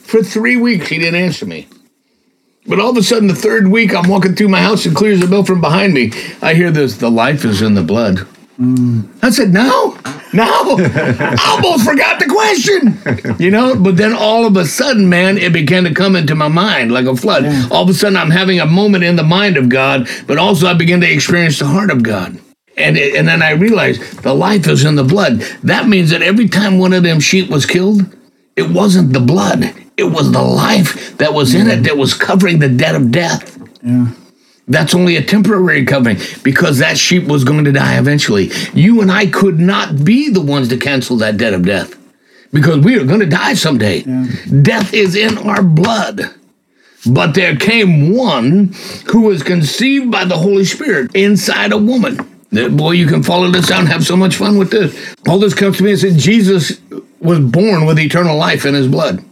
For 0.00 0.22
three 0.22 0.56
weeks, 0.56 0.88
he 0.88 0.98
didn't 0.98 1.20
answer 1.20 1.46
me. 1.46 1.68
But 2.66 2.80
all 2.80 2.90
of 2.90 2.96
a 2.96 3.02
sudden, 3.02 3.28
the 3.28 3.34
third 3.34 3.68
week, 3.68 3.94
I'm 3.94 4.08
walking 4.08 4.34
through 4.34 4.48
my 4.48 4.60
house 4.60 4.84
and 4.84 4.94
clears 4.94 5.20
the 5.20 5.26
bell 5.26 5.44
from 5.44 5.60
behind 5.60 5.94
me. 5.94 6.12
I 6.42 6.54
hear 6.54 6.70
this 6.70 6.98
the 6.98 7.10
life 7.10 7.44
is 7.44 7.62
in 7.62 7.74
the 7.74 7.82
blood. 7.82 8.26
Mm. 8.58 9.08
I 9.22 9.30
said, 9.30 9.52
no, 9.52 9.96
no. 10.32 10.76
I 10.78 11.62
almost 11.62 11.88
forgot 11.88 12.18
the 12.18 12.26
question. 12.26 13.38
You 13.38 13.50
know, 13.50 13.76
but 13.76 13.96
then 13.96 14.12
all 14.12 14.46
of 14.46 14.56
a 14.56 14.66
sudden, 14.66 15.08
man, 15.08 15.38
it 15.38 15.52
began 15.52 15.84
to 15.84 15.94
come 15.94 16.16
into 16.16 16.34
my 16.34 16.48
mind 16.48 16.90
like 16.90 17.06
a 17.06 17.16
flood. 17.16 17.44
Yeah. 17.44 17.68
All 17.70 17.84
of 17.84 17.88
a 17.88 17.94
sudden, 17.94 18.16
I'm 18.16 18.30
having 18.30 18.58
a 18.58 18.66
moment 18.66 19.04
in 19.04 19.16
the 19.16 19.22
mind 19.22 19.56
of 19.56 19.68
God, 19.68 20.08
but 20.26 20.38
also 20.38 20.66
I 20.66 20.74
begin 20.74 21.00
to 21.00 21.10
experience 21.10 21.60
the 21.60 21.66
heart 21.66 21.90
of 21.90 22.02
God. 22.02 22.40
And, 22.78 22.96
it, 22.96 23.16
and 23.16 23.26
then 23.26 23.42
I 23.42 23.50
realized 23.50 24.22
the 24.22 24.34
life 24.34 24.66
is 24.68 24.84
in 24.84 24.94
the 24.94 25.04
blood. 25.04 25.40
That 25.64 25.88
means 25.88 26.10
that 26.10 26.22
every 26.22 26.48
time 26.48 26.78
one 26.78 26.92
of 26.92 27.02
them 27.02 27.20
sheep 27.20 27.50
was 27.50 27.66
killed, 27.66 28.02
it 28.56 28.70
wasn't 28.70 29.12
the 29.12 29.20
blood, 29.20 29.74
it 29.96 30.04
was 30.04 30.32
the 30.32 30.42
life 30.42 31.16
that 31.18 31.34
was 31.34 31.54
in 31.54 31.68
it 31.68 31.82
that 31.82 31.96
was 31.96 32.14
covering 32.14 32.60
the 32.60 32.68
debt 32.68 32.94
of 32.94 33.10
death. 33.10 33.58
Yeah. 33.82 34.12
That's 34.68 34.94
only 34.94 35.16
a 35.16 35.22
temporary 35.22 35.84
covering 35.86 36.18
because 36.44 36.78
that 36.78 36.98
sheep 36.98 37.24
was 37.24 37.42
going 37.42 37.64
to 37.64 37.72
die 37.72 37.98
eventually. 37.98 38.50
You 38.74 39.00
and 39.00 39.10
I 39.10 39.26
could 39.26 39.58
not 39.58 40.04
be 40.04 40.28
the 40.28 40.42
ones 40.42 40.68
to 40.68 40.76
cancel 40.76 41.16
that 41.18 41.38
debt 41.38 41.54
of 41.54 41.64
death 41.64 41.96
because 42.52 42.84
we 42.84 42.98
are 42.98 43.04
going 43.04 43.20
to 43.20 43.26
die 43.26 43.54
someday. 43.54 44.00
Yeah. 44.00 44.26
Death 44.62 44.94
is 44.94 45.16
in 45.16 45.38
our 45.38 45.62
blood. 45.62 46.34
But 47.06 47.34
there 47.34 47.56
came 47.56 48.14
one 48.14 48.74
who 49.06 49.22
was 49.22 49.42
conceived 49.42 50.10
by 50.10 50.24
the 50.24 50.36
Holy 50.36 50.64
Spirit 50.64 51.14
inside 51.14 51.72
a 51.72 51.78
woman. 51.78 52.18
Uh, 52.56 52.68
boy, 52.68 52.92
you 52.92 53.06
can 53.06 53.22
follow 53.22 53.50
this 53.50 53.70
out 53.70 53.80
and 53.80 53.88
have 53.88 54.04
so 54.04 54.16
much 54.16 54.36
fun 54.36 54.58
with 54.58 54.70
this. 54.70 55.14
All 55.28 55.38
this 55.38 55.54
comes 55.54 55.76
to 55.78 55.84
me 55.84 55.90
and 55.92 56.00
said 56.00 56.16
Jesus 56.16 56.80
was 57.20 57.40
born 57.40 57.84
with 57.84 57.98
eternal 57.98 58.36
life 58.36 58.64
in 58.64 58.74
his 58.74 58.88
blood. 58.88 59.24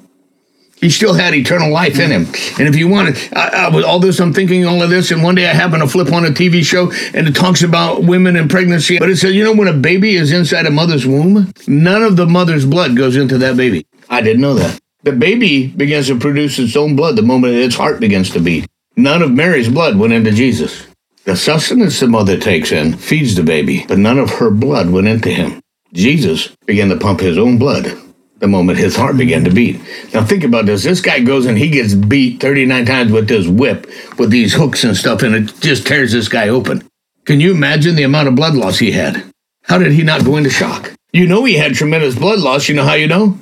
He 0.76 0.90
still 0.90 1.14
had 1.14 1.34
eternal 1.34 1.72
life 1.72 1.98
in 1.98 2.10
him. 2.10 2.26
Hmm. 2.26 2.60
And 2.60 2.68
if 2.68 2.76
you 2.76 2.86
want 2.86 3.16
to, 3.16 3.38
I, 3.38 3.66
I, 3.66 3.74
with 3.74 3.84
all 3.84 3.98
this, 3.98 4.20
I'm 4.20 4.34
thinking 4.34 4.66
all 4.66 4.82
of 4.82 4.90
this, 4.90 5.10
and 5.10 5.22
one 5.22 5.34
day 5.34 5.48
I 5.48 5.54
happen 5.54 5.80
to 5.80 5.88
flip 5.88 6.12
on 6.12 6.26
a 6.26 6.28
TV 6.28 6.62
show 6.62 6.92
and 7.14 7.26
it 7.26 7.34
talks 7.34 7.62
about 7.62 8.04
women 8.04 8.36
and 8.36 8.50
pregnancy. 8.50 8.98
But 8.98 9.08
it 9.08 9.16
says, 9.16 9.34
you 9.34 9.42
know, 9.42 9.54
when 9.54 9.68
a 9.68 9.72
baby 9.72 10.16
is 10.16 10.32
inside 10.32 10.66
a 10.66 10.70
mother's 10.70 11.06
womb, 11.06 11.50
none 11.66 12.02
of 12.02 12.16
the 12.16 12.26
mother's 12.26 12.66
blood 12.66 12.96
goes 12.96 13.16
into 13.16 13.38
that 13.38 13.56
baby. 13.56 13.86
I 14.10 14.20
didn't 14.20 14.42
know 14.42 14.54
that. 14.54 14.78
The 15.02 15.12
baby 15.12 15.68
begins 15.68 16.08
to 16.08 16.18
produce 16.18 16.58
its 16.58 16.76
own 16.76 16.94
blood 16.96 17.16
the 17.16 17.22
moment 17.22 17.54
its 17.54 17.76
heart 17.76 18.00
begins 18.00 18.30
to 18.30 18.40
beat. 18.40 18.66
None 18.96 19.22
of 19.22 19.30
Mary's 19.30 19.68
blood 19.68 19.96
went 19.96 20.12
into 20.12 20.32
Jesus. 20.32 20.86
The 21.26 21.34
sustenance 21.34 21.98
the 21.98 22.06
mother 22.06 22.38
takes 22.38 22.70
in 22.70 22.96
feeds 22.96 23.34
the 23.34 23.42
baby, 23.42 23.84
but 23.88 23.98
none 23.98 24.16
of 24.16 24.30
her 24.30 24.48
blood 24.48 24.90
went 24.90 25.08
into 25.08 25.30
him. 25.30 25.60
Jesus 25.92 26.54
began 26.66 26.88
to 26.90 26.96
pump 26.96 27.18
his 27.18 27.36
own 27.36 27.58
blood 27.58 27.98
the 28.38 28.46
moment 28.46 28.78
his 28.78 28.94
heart 28.94 29.16
began 29.16 29.42
to 29.42 29.50
beat. 29.50 29.80
Now 30.14 30.24
think 30.24 30.44
about 30.44 30.66
this. 30.66 30.84
This 30.84 31.00
guy 31.00 31.18
goes 31.18 31.46
and 31.46 31.58
he 31.58 31.68
gets 31.68 31.94
beat 31.94 32.40
39 32.40 32.86
times 32.86 33.10
with 33.10 33.26
this 33.26 33.48
whip 33.48 33.90
with 34.20 34.30
these 34.30 34.54
hooks 34.54 34.84
and 34.84 34.96
stuff 34.96 35.22
and 35.22 35.34
it 35.34 35.60
just 35.60 35.84
tears 35.84 36.12
this 36.12 36.28
guy 36.28 36.48
open. 36.48 36.88
Can 37.24 37.40
you 37.40 37.50
imagine 37.50 37.96
the 37.96 38.04
amount 38.04 38.28
of 38.28 38.36
blood 38.36 38.54
loss 38.54 38.78
he 38.78 38.92
had? 38.92 39.24
How 39.64 39.78
did 39.78 39.92
he 39.92 40.04
not 40.04 40.24
go 40.24 40.36
into 40.36 40.48
shock? 40.48 40.92
You 41.12 41.26
know 41.26 41.42
he 41.44 41.54
had 41.54 41.74
tremendous 41.74 42.14
blood 42.14 42.38
loss. 42.38 42.68
You 42.68 42.76
know 42.76 42.84
how 42.84 42.94
you 42.94 43.08
know? 43.08 43.36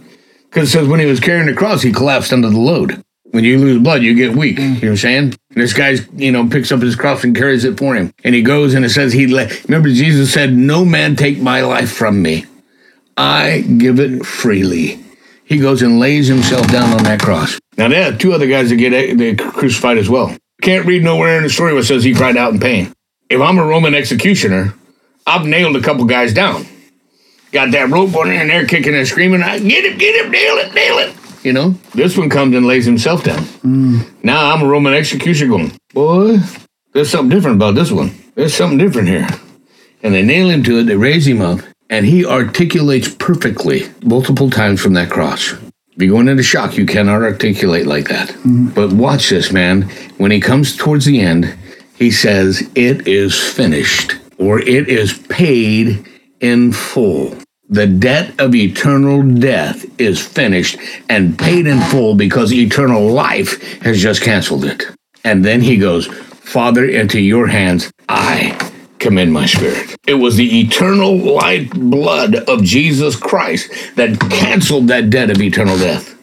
Because 0.44 0.70
it 0.70 0.72
says 0.72 0.88
when 0.88 1.00
he 1.00 1.06
was 1.06 1.20
carrying 1.20 1.48
the 1.48 1.52
cross, 1.52 1.82
he 1.82 1.92
collapsed 1.92 2.32
under 2.32 2.48
the 2.48 2.58
load. 2.58 3.03
When 3.34 3.42
you 3.42 3.58
lose 3.58 3.82
blood, 3.82 4.04
you 4.04 4.14
get 4.14 4.36
weak. 4.36 4.58
Mm. 4.58 4.62
You 4.62 4.68
know 4.68 4.74
what 4.74 4.88
I'm 4.90 4.96
saying? 4.96 5.34
This 5.50 5.72
guy's, 5.72 6.08
you 6.14 6.30
know, 6.30 6.46
picks 6.48 6.70
up 6.70 6.80
his 6.80 6.94
cross 6.94 7.24
and 7.24 7.34
carries 7.34 7.64
it 7.64 7.76
for 7.76 7.96
him. 7.96 8.14
And 8.22 8.32
he 8.32 8.42
goes 8.42 8.74
and 8.74 8.84
it 8.84 8.90
says 8.90 9.12
he 9.12 9.26
let, 9.26 9.64
remember 9.64 9.88
Jesus 9.88 10.32
said, 10.32 10.52
no 10.52 10.84
man 10.84 11.16
take 11.16 11.40
my 11.40 11.62
life 11.62 11.90
from 11.90 12.22
me. 12.22 12.44
I 13.16 13.62
give 13.62 13.98
it 13.98 14.24
freely. 14.24 15.00
He 15.44 15.58
goes 15.58 15.82
and 15.82 15.98
lays 15.98 16.28
himself 16.28 16.68
down 16.68 16.92
on 16.92 17.02
that 17.02 17.18
cross. 17.18 17.58
Now, 17.76 17.88
there 17.88 18.12
are 18.12 18.16
two 18.16 18.32
other 18.32 18.46
guys 18.46 18.70
that 18.70 18.76
get 18.76 19.18
they 19.18 19.34
crucified 19.34 19.98
as 19.98 20.08
well. 20.08 20.36
Can't 20.62 20.86
read 20.86 21.02
nowhere 21.02 21.36
in 21.36 21.42
the 21.42 21.50
story 21.50 21.72
where 21.72 21.82
it 21.82 21.86
says 21.86 22.04
he 22.04 22.14
cried 22.14 22.36
out 22.36 22.52
in 22.52 22.60
pain. 22.60 22.92
If 23.28 23.40
I'm 23.40 23.58
a 23.58 23.66
Roman 23.66 23.96
executioner, 23.96 24.74
I've 25.26 25.44
nailed 25.44 25.74
a 25.74 25.82
couple 25.82 26.04
guys 26.04 26.32
down. 26.32 26.66
Got 27.50 27.72
that 27.72 27.90
rope 27.90 28.14
on 28.14 28.28
there 28.28 28.40
and 28.40 28.48
they're 28.48 28.64
kicking 28.64 28.94
and 28.94 29.08
screaming, 29.08 29.40
get 29.40 29.84
him, 29.84 29.98
get 29.98 30.24
him, 30.24 30.30
nail 30.30 30.54
it, 30.58 30.72
nail 30.72 30.98
it. 30.98 31.16
You 31.44 31.52
know, 31.52 31.70
this 31.94 32.16
one 32.16 32.30
comes 32.30 32.56
and 32.56 32.66
lays 32.66 32.86
himself 32.86 33.22
down. 33.22 33.44
Mm. 33.62 34.24
Now 34.24 34.52
I'm 34.52 34.62
a 34.62 34.66
Roman 34.66 34.94
executioner 34.94 35.50
going, 35.50 35.72
boy, 35.92 36.38
there's 36.92 37.10
something 37.10 37.28
different 37.28 37.56
about 37.56 37.74
this 37.74 37.92
one. 37.92 38.12
There's 38.34 38.54
something 38.54 38.78
different 38.78 39.08
here. 39.08 39.28
And 40.02 40.14
they 40.14 40.22
nail 40.22 40.48
him 40.48 40.62
to 40.62 40.78
it, 40.78 40.84
they 40.84 40.96
raise 40.96 41.26
him 41.26 41.42
up, 41.42 41.60
and 41.90 42.06
he 42.06 42.24
articulates 42.24 43.14
perfectly 43.14 43.84
multiple 44.02 44.48
times 44.48 44.80
from 44.80 44.94
that 44.94 45.10
cross. 45.10 45.52
If 45.52 46.02
you 46.02 46.10
go 46.10 46.20
into 46.20 46.42
shock, 46.42 46.78
you 46.78 46.86
cannot 46.86 47.22
articulate 47.22 47.86
like 47.86 48.08
that. 48.08 48.30
Mm-hmm. 48.30 48.68
But 48.68 48.94
watch 48.94 49.28
this, 49.28 49.52
man. 49.52 49.82
When 50.16 50.30
he 50.30 50.40
comes 50.40 50.74
towards 50.74 51.04
the 51.04 51.20
end, 51.20 51.56
he 51.96 52.10
says, 52.10 52.68
It 52.74 53.06
is 53.06 53.38
finished, 53.38 54.16
or 54.38 54.58
it 54.60 54.88
is 54.88 55.18
paid 55.28 56.08
in 56.40 56.72
full. 56.72 57.36
The 57.71 57.87
debt 57.87 58.38
of 58.38 58.54
eternal 58.54 59.23
death 59.23 59.87
is 59.99 60.21
finished 60.21 60.76
and 61.09 61.38
paid 61.38 61.66
in 61.66 61.80
full 61.80 62.14
because 62.14 62.52
eternal 62.52 63.09
life 63.09 63.80
has 63.80 64.02
just 64.02 64.23
canceled 64.23 64.66
it. 64.66 64.85
And 65.25 65.42
then 65.42 65.62
he 65.62 65.78
goes, 65.78 66.06
Father, 66.06 66.85
into 66.85 67.21
your 67.21 67.47
hands 67.47 67.90
I 68.06 68.73
commend 68.99 69.33
my 69.33 69.47
spirit. 69.47 69.97
It 70.06 70.14
was 70.14 70.37
the 70.37 70.61
eternal 70.61 71.16
life 71.16 71.71
blood 71.71 72.35
of 72.35 72.62
Jesus 72.62 73.16
Christ 73.16 73.71
that 73.97 74.21
canceled 74.30 74.88
that 74.88 75.09
debt 75.09 75.30
of 75.30 75.40
eternal 75.40 75.78
death. 75.78 76.13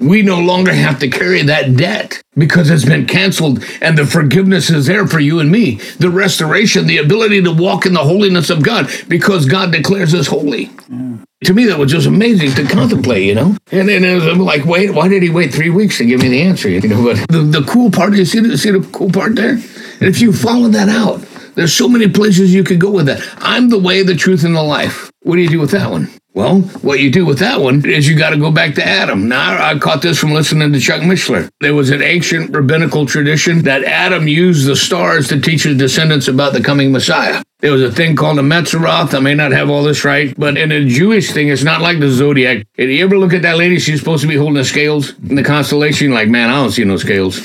We 0.00 0.22
no 0.22 0.40
longer 0.40 0.72
have 0.72 0.98
to 1.00 1.08
carry 1.08 1.42
that 1.42 1.76
debt 1.76 2.20
because 2.34 2.68
it's 2.68 2.84
been 2.84 3.06
canceled 3.06 3.64
and 3.80 3.96
the 3.96 4.04
forgiveness 4.04 4.68
is 4.68 4.86
there 4.86 5.06
for 5.06 5.20
you 5.20 5.38
and 5.38 5.50
me. 5.50 5.76
The 5.98 6.10
restoration, 6.10 6.86
the 6.86 6.98
ability 6.98 7.42
to 7.42 7.52
walk 7.52 7.86
in 7.86 7.94
the 7.94 8.02
holiness 8.02 8.50
of 8.50 8.62
God 8.62 8.90
because 9.08 9.46
God 9.46 9.70
declares 9.70 10.12
us 10.14 10.26
holy. 10.26 10.70
Yeah. 10.88 11.18
To 11.44 11.54
me, 11.54 11.66
that 11.66 11.78
was 11.78 11.92
just 11.92 12.06
amazing 12.06 12.52
to 12.52 12.72
contemplate, 12.72 13.24
you 13.24 13.34
know? 13.34 13.56
And 13.70 13.88
then 13.88 14.02
was 14.14 14.38
like, 14.38 14.64
wait, 14.64 14.94
why 14.94 15.08
did 15.08 15.22
he 15.22 15.28
wait 15.28 15.52
three 15.52 15.68
weeks 15.70 15.98
to 15.98 16.06
give 16.06 16.22
me 16.22 16.28
the 16.28 16.42
answer? 16.42 16.70
You 16.70 16.80
know, 16.88 17.04
but 17.04 17.28
the, 17.28 17.40
the 17.42 17.66
cool 17.66 17.90
part, 17.90 18.14
you 18.14 18.24
see 18.24 18.40
the, 18.40 18.56
see 18.56 18.70
the 18.70 18.80
cool 18.92 19.10
part 19.10 19.36
there? 19.36 19.50
And 19.50 20.02
if 20.02 20.20
you 20.20 20.32
follow 20.32 20.68
that 20.68 20.88
out, 20.88 21.20
there's 21.54 21.74
so 21.74 21.88
many 21.88 22.08
places 22.08 22.52
you 22.52 22.64
could 22.64 22.80
go 22.80 22.90
with 22.90 23.06
that. 23.06 23.22
I'm 23.38 23.68
the 23.68 23.78
way, 23.78 24.02
the 24.02 24.16
truth, 24.16 24.42
and 24.42 24.56
the 24.56 24.62
life. 24.62 25.10
What 25.22 25.36
do 25.36 25.42
you 25.42 25.50
do 25.50 25.60
with 25.60 25.70
that 25.72 25.90
one? 25.90 26.08
Well, 26.34 26.62
what 26.82 26.98
you 26.98 27.12
do 27.12 27.24
with 27.24 27.38
that 27.38 27.60
one 27.60 27.88
is 27.88 28.08
you 28.08 28.18
got 28.18 28.30
to 28.30 28.36
go 28.36 28.50
back 28.50 28.74
to 28.74 28.84
Adam. 28.84 29.28
Now, 29.28 29.64
I 29.64 29.78
caught 29.78 30.02
this 30.02 30.18
from 30.18 30.32
listening 30.32 30.72
to 30.72 30.80
Chuck 30.80 31.00
Missler. 31.00 31.48
There 31.60 31.74
was 31.74 31.90
an 31.90 32.02
ancient 32.02 32.52
rabbinical 32.52 33.06
tradition 33.06 33.62
that 33.62 33.84
Adam 33.84 34.26
used 34.26 34.66
the 34.66 34.74
stars 34.74 35.28
to 35.28 35.40
teach 35.40 35.62
his 35.62 35.78
descendants 35.78 36.26
about 36.26 36.52
the 36.52 36.60
coming 36.60 36.90
Messiah. 36.90 37.44
There 37.60 37.70
was 37.70 37.82
a 37.82 37.92
thing 37.92 38.16
called 38.16 38.40
a 38.40 38.42
Mazzaroth. 38.42 39.14
I 39.14 39.20
may 39.20 39.34
not 39.34 39.52
have 39.52 39.70
all 39.70 39.84
this 39.84 40.04
right, 40.04 40.34
but 40.36 40.58
in 40.58 40.72
a 40.72 40.84
Jewish 40.84 41.30
thing, 41.30 41.48
it's 41.48 41.62
not 41.62 41.80
like 41.80 42.00
the 42.00 42.10
zodiac. 42.10 42.66
Did 42.76 42.90
you 42.90 43.04
ever 43.04 43.16
look 43.16 43.32
at 43.32 43.42
that 43.42 43.56
lady? 43.56 43.78
She's 43.78 44.00
supposed 44.00 44.22
to 44.22 44.28
be 44.28 44.36
holding 44.36 44.54
the 44.54 44.64
scales 44.64 45.16
in 45.20 45.36
the 45.36 45.44
constellation. 45.44 46.10
Like, 46.10 46.28
man, 46.28 46.50
I 46.50 46.54
don't 46.54 46.72
see 46.72 46.82
no 46.82 46.96
scales 46.96 47.38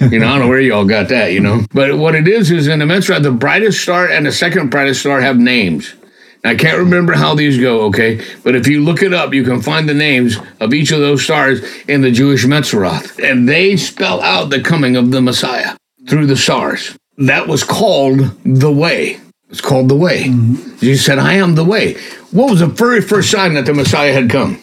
you 0.00 0.18
know, 0.18 0.26
I 0.26 0.30
don't 0.30 0.40
know 0.40 0.48
where 0.48 0.60
y'all 0.60 0.86
got 0.86 1.08
that, 1.08 1.32
you 1.32 1.40
know. 1.40 1.60
But 1.72 1.98
what 1.98 2.14
it 2.14 2.26
is 2.26 2.50
is 2.50 2.68
in 2.68 2.78
the 2.78 2.86
Metzra, 2.86 3.22
the 3.22 3.30
brightest 3.30 3.82
star 3.82 4.08
and 4.08 4.24
the 4.24 4.32
second 4.32 4.70
brightest 4.70 5.00
star 5.00 5.20
have 5.20 5.36
names. 5.36 5.94
I 6.42 6.54
can't 6.54 6.78
remember 6.78 7.12
how 7.12 7.34
these 7.34 7.60
go, 7.60 7.82
okay? 7.82 8.24
But 8.42 8.56
if 8.56 8.66
you 8.66 8.82
look 8.82 9.02
it 9.02 9.12
up, 9.12 9.34
you 9.34 9.44
can 9.44 9.60
find 9.60 9.88
the 9.88 9.94
names 9.94 10.38
of 10.58 10.72
each 10.72 10.90
of 10.90 11.00
those 11.00 11.22
stars 11.22 11.62
in 11.86 12.00
the 12.00 12.10
Jewish 12.10 12.44
Mazzaroth. 12.46 13.22
And 13.22 13.48
they 13.48 13.76
spell 13.76 14.22
out 14.22 14.50
the 14.50 14.62
coming 14.62 14.96
of 14.96 15.10
the 15.10 15.20
Messiah 15.20 15.76
through 16.08 16.26
the 16.26 16.36
stars. 16.36 16.96
That 17.18 17.46
was 17.46 17.62
called 17.62 18.20
the 18.44 18.72
way. 18.72 19.20
It's 19.50 19.60
called 19.60 19.88
the 19.88 19.96
way. 19.96 20.24
Mm-hmm. 20.24 20.78
Jesus 20.78 21.04
said, 21.04 21.18
I 21.18 21.34
am 21.34 21.56
the 21.56 21.64
way. 21.64 21.94
What 22.30 22.50
was 22.50 22.60
the 22.60 22.66
very 22.66 23.02
first 23.02 23.30
sign 23.30 23.54
that 23.54 23.66
the 23.66 23.74
Messiah 23.74 24.12
had 24.12 24.30
come? 24.30 24.62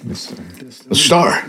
A 0.89 0.95
star. 0.95 1.41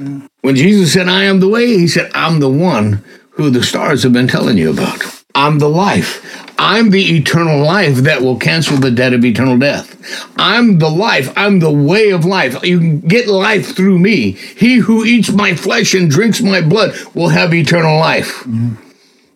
When 0.42 0.56
Jesus 0.56 0.92
said, 0.92 1.08
I 1.08 1.24
am 1.24 1.40
the 1.40 1.48
way, 1.48 1.68
he 1.68 1.88
said, 1.88 2.10
I'm 2.14 2.40
the 2.40 2.50
one 2.50 3.04
who 3.30 3.48
the 3.50 3.62
stars 3.62 4.02
have 4.02 4.12
been 4.12 4.28
telling 4.28 4.58
you 4.58 4.70
about. 4.70 5.00
I'm 5.34 5.60
the 5.60 5.68
life. 5.68 6.44
I'm 6.58 6.90
the 6.90 7.16
eternal 7.16 7.64
life 7.64 7.96
that 7.98 8.20
will 8.20 8.36
cancel 8.36 8.76
the 8.76 8.90
debt 8.90 9.12
of 9.12 9.24
eternal 9.24 9.56
death. 9.56 9.96
I'm 10.36 10.78
the 10.78 10.90
life. 10.90 11.32
I'm 11.36 11.60
the 11.60 11.70
way 11.70 12.10
of 12.10 12.24
life. 12.24 12.60
You 12.64 12.78
can 12.80 13.00
get 13.00 13.28
life 13.28 13.76
through 13.76 14.00
me. 14.00 14.32
He 14.32 14.78
who 14.78 15.04
eats 15.04 15.30
my 15.30 15.54
flesh 15.54 15.94
and 15.94 16.10
drinks 16.10 16.40
my 16.40 16.60
blood 16.60 16.96
will 17.14 17.28
have 17.28 17.54
eternal 17.54 17.98
life. 17.98 18.40
Mm-hmm. 18.40 18.74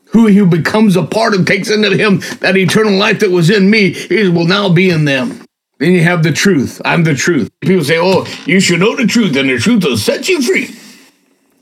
Who 0.06 0.28
who 0.28 0.46
becomes 0.46 0.96
a 0.96 1.04
part 1.04 1.34
of, 1.34 1.46
takes 1.46 1.70
into 1.70 1.96
him 1.96 2.20
that 2.40 2.56
eternal 2.56 2.98
life 2.98 3.20
that 3.20 3.30
was 3.30 3.48
in 3.48 3.70
me, 3.70 3.88
is 4.10 4.28
will 4.28 4.46
now 4.46 4.68
be 4.68 4.90
in 4.90 5.04
them. 5.04 5.44
Then 5.78 5.92
you 5.92 6.02
have 6.02 6.22
the 6.22 6.32
truth. 6.32 6.82
I'm 6.84 7.04
the 7.04 7.14
truth. 7.14 7.50
People 7.60 7.84
say, 7.84 7.98
oh, 7.98 8.26
you 8.44 8.60
should 8.60 8.80
know 8.80 8.94
the 8.94 9.06
truth, 9.06 9.36
and 9.36 9.48
the 9.48 9.58
truth 9.58 9.84
will 9.84 9.96
set 9.96 10.28
you 10.28 10.42
free. 10.42 10.74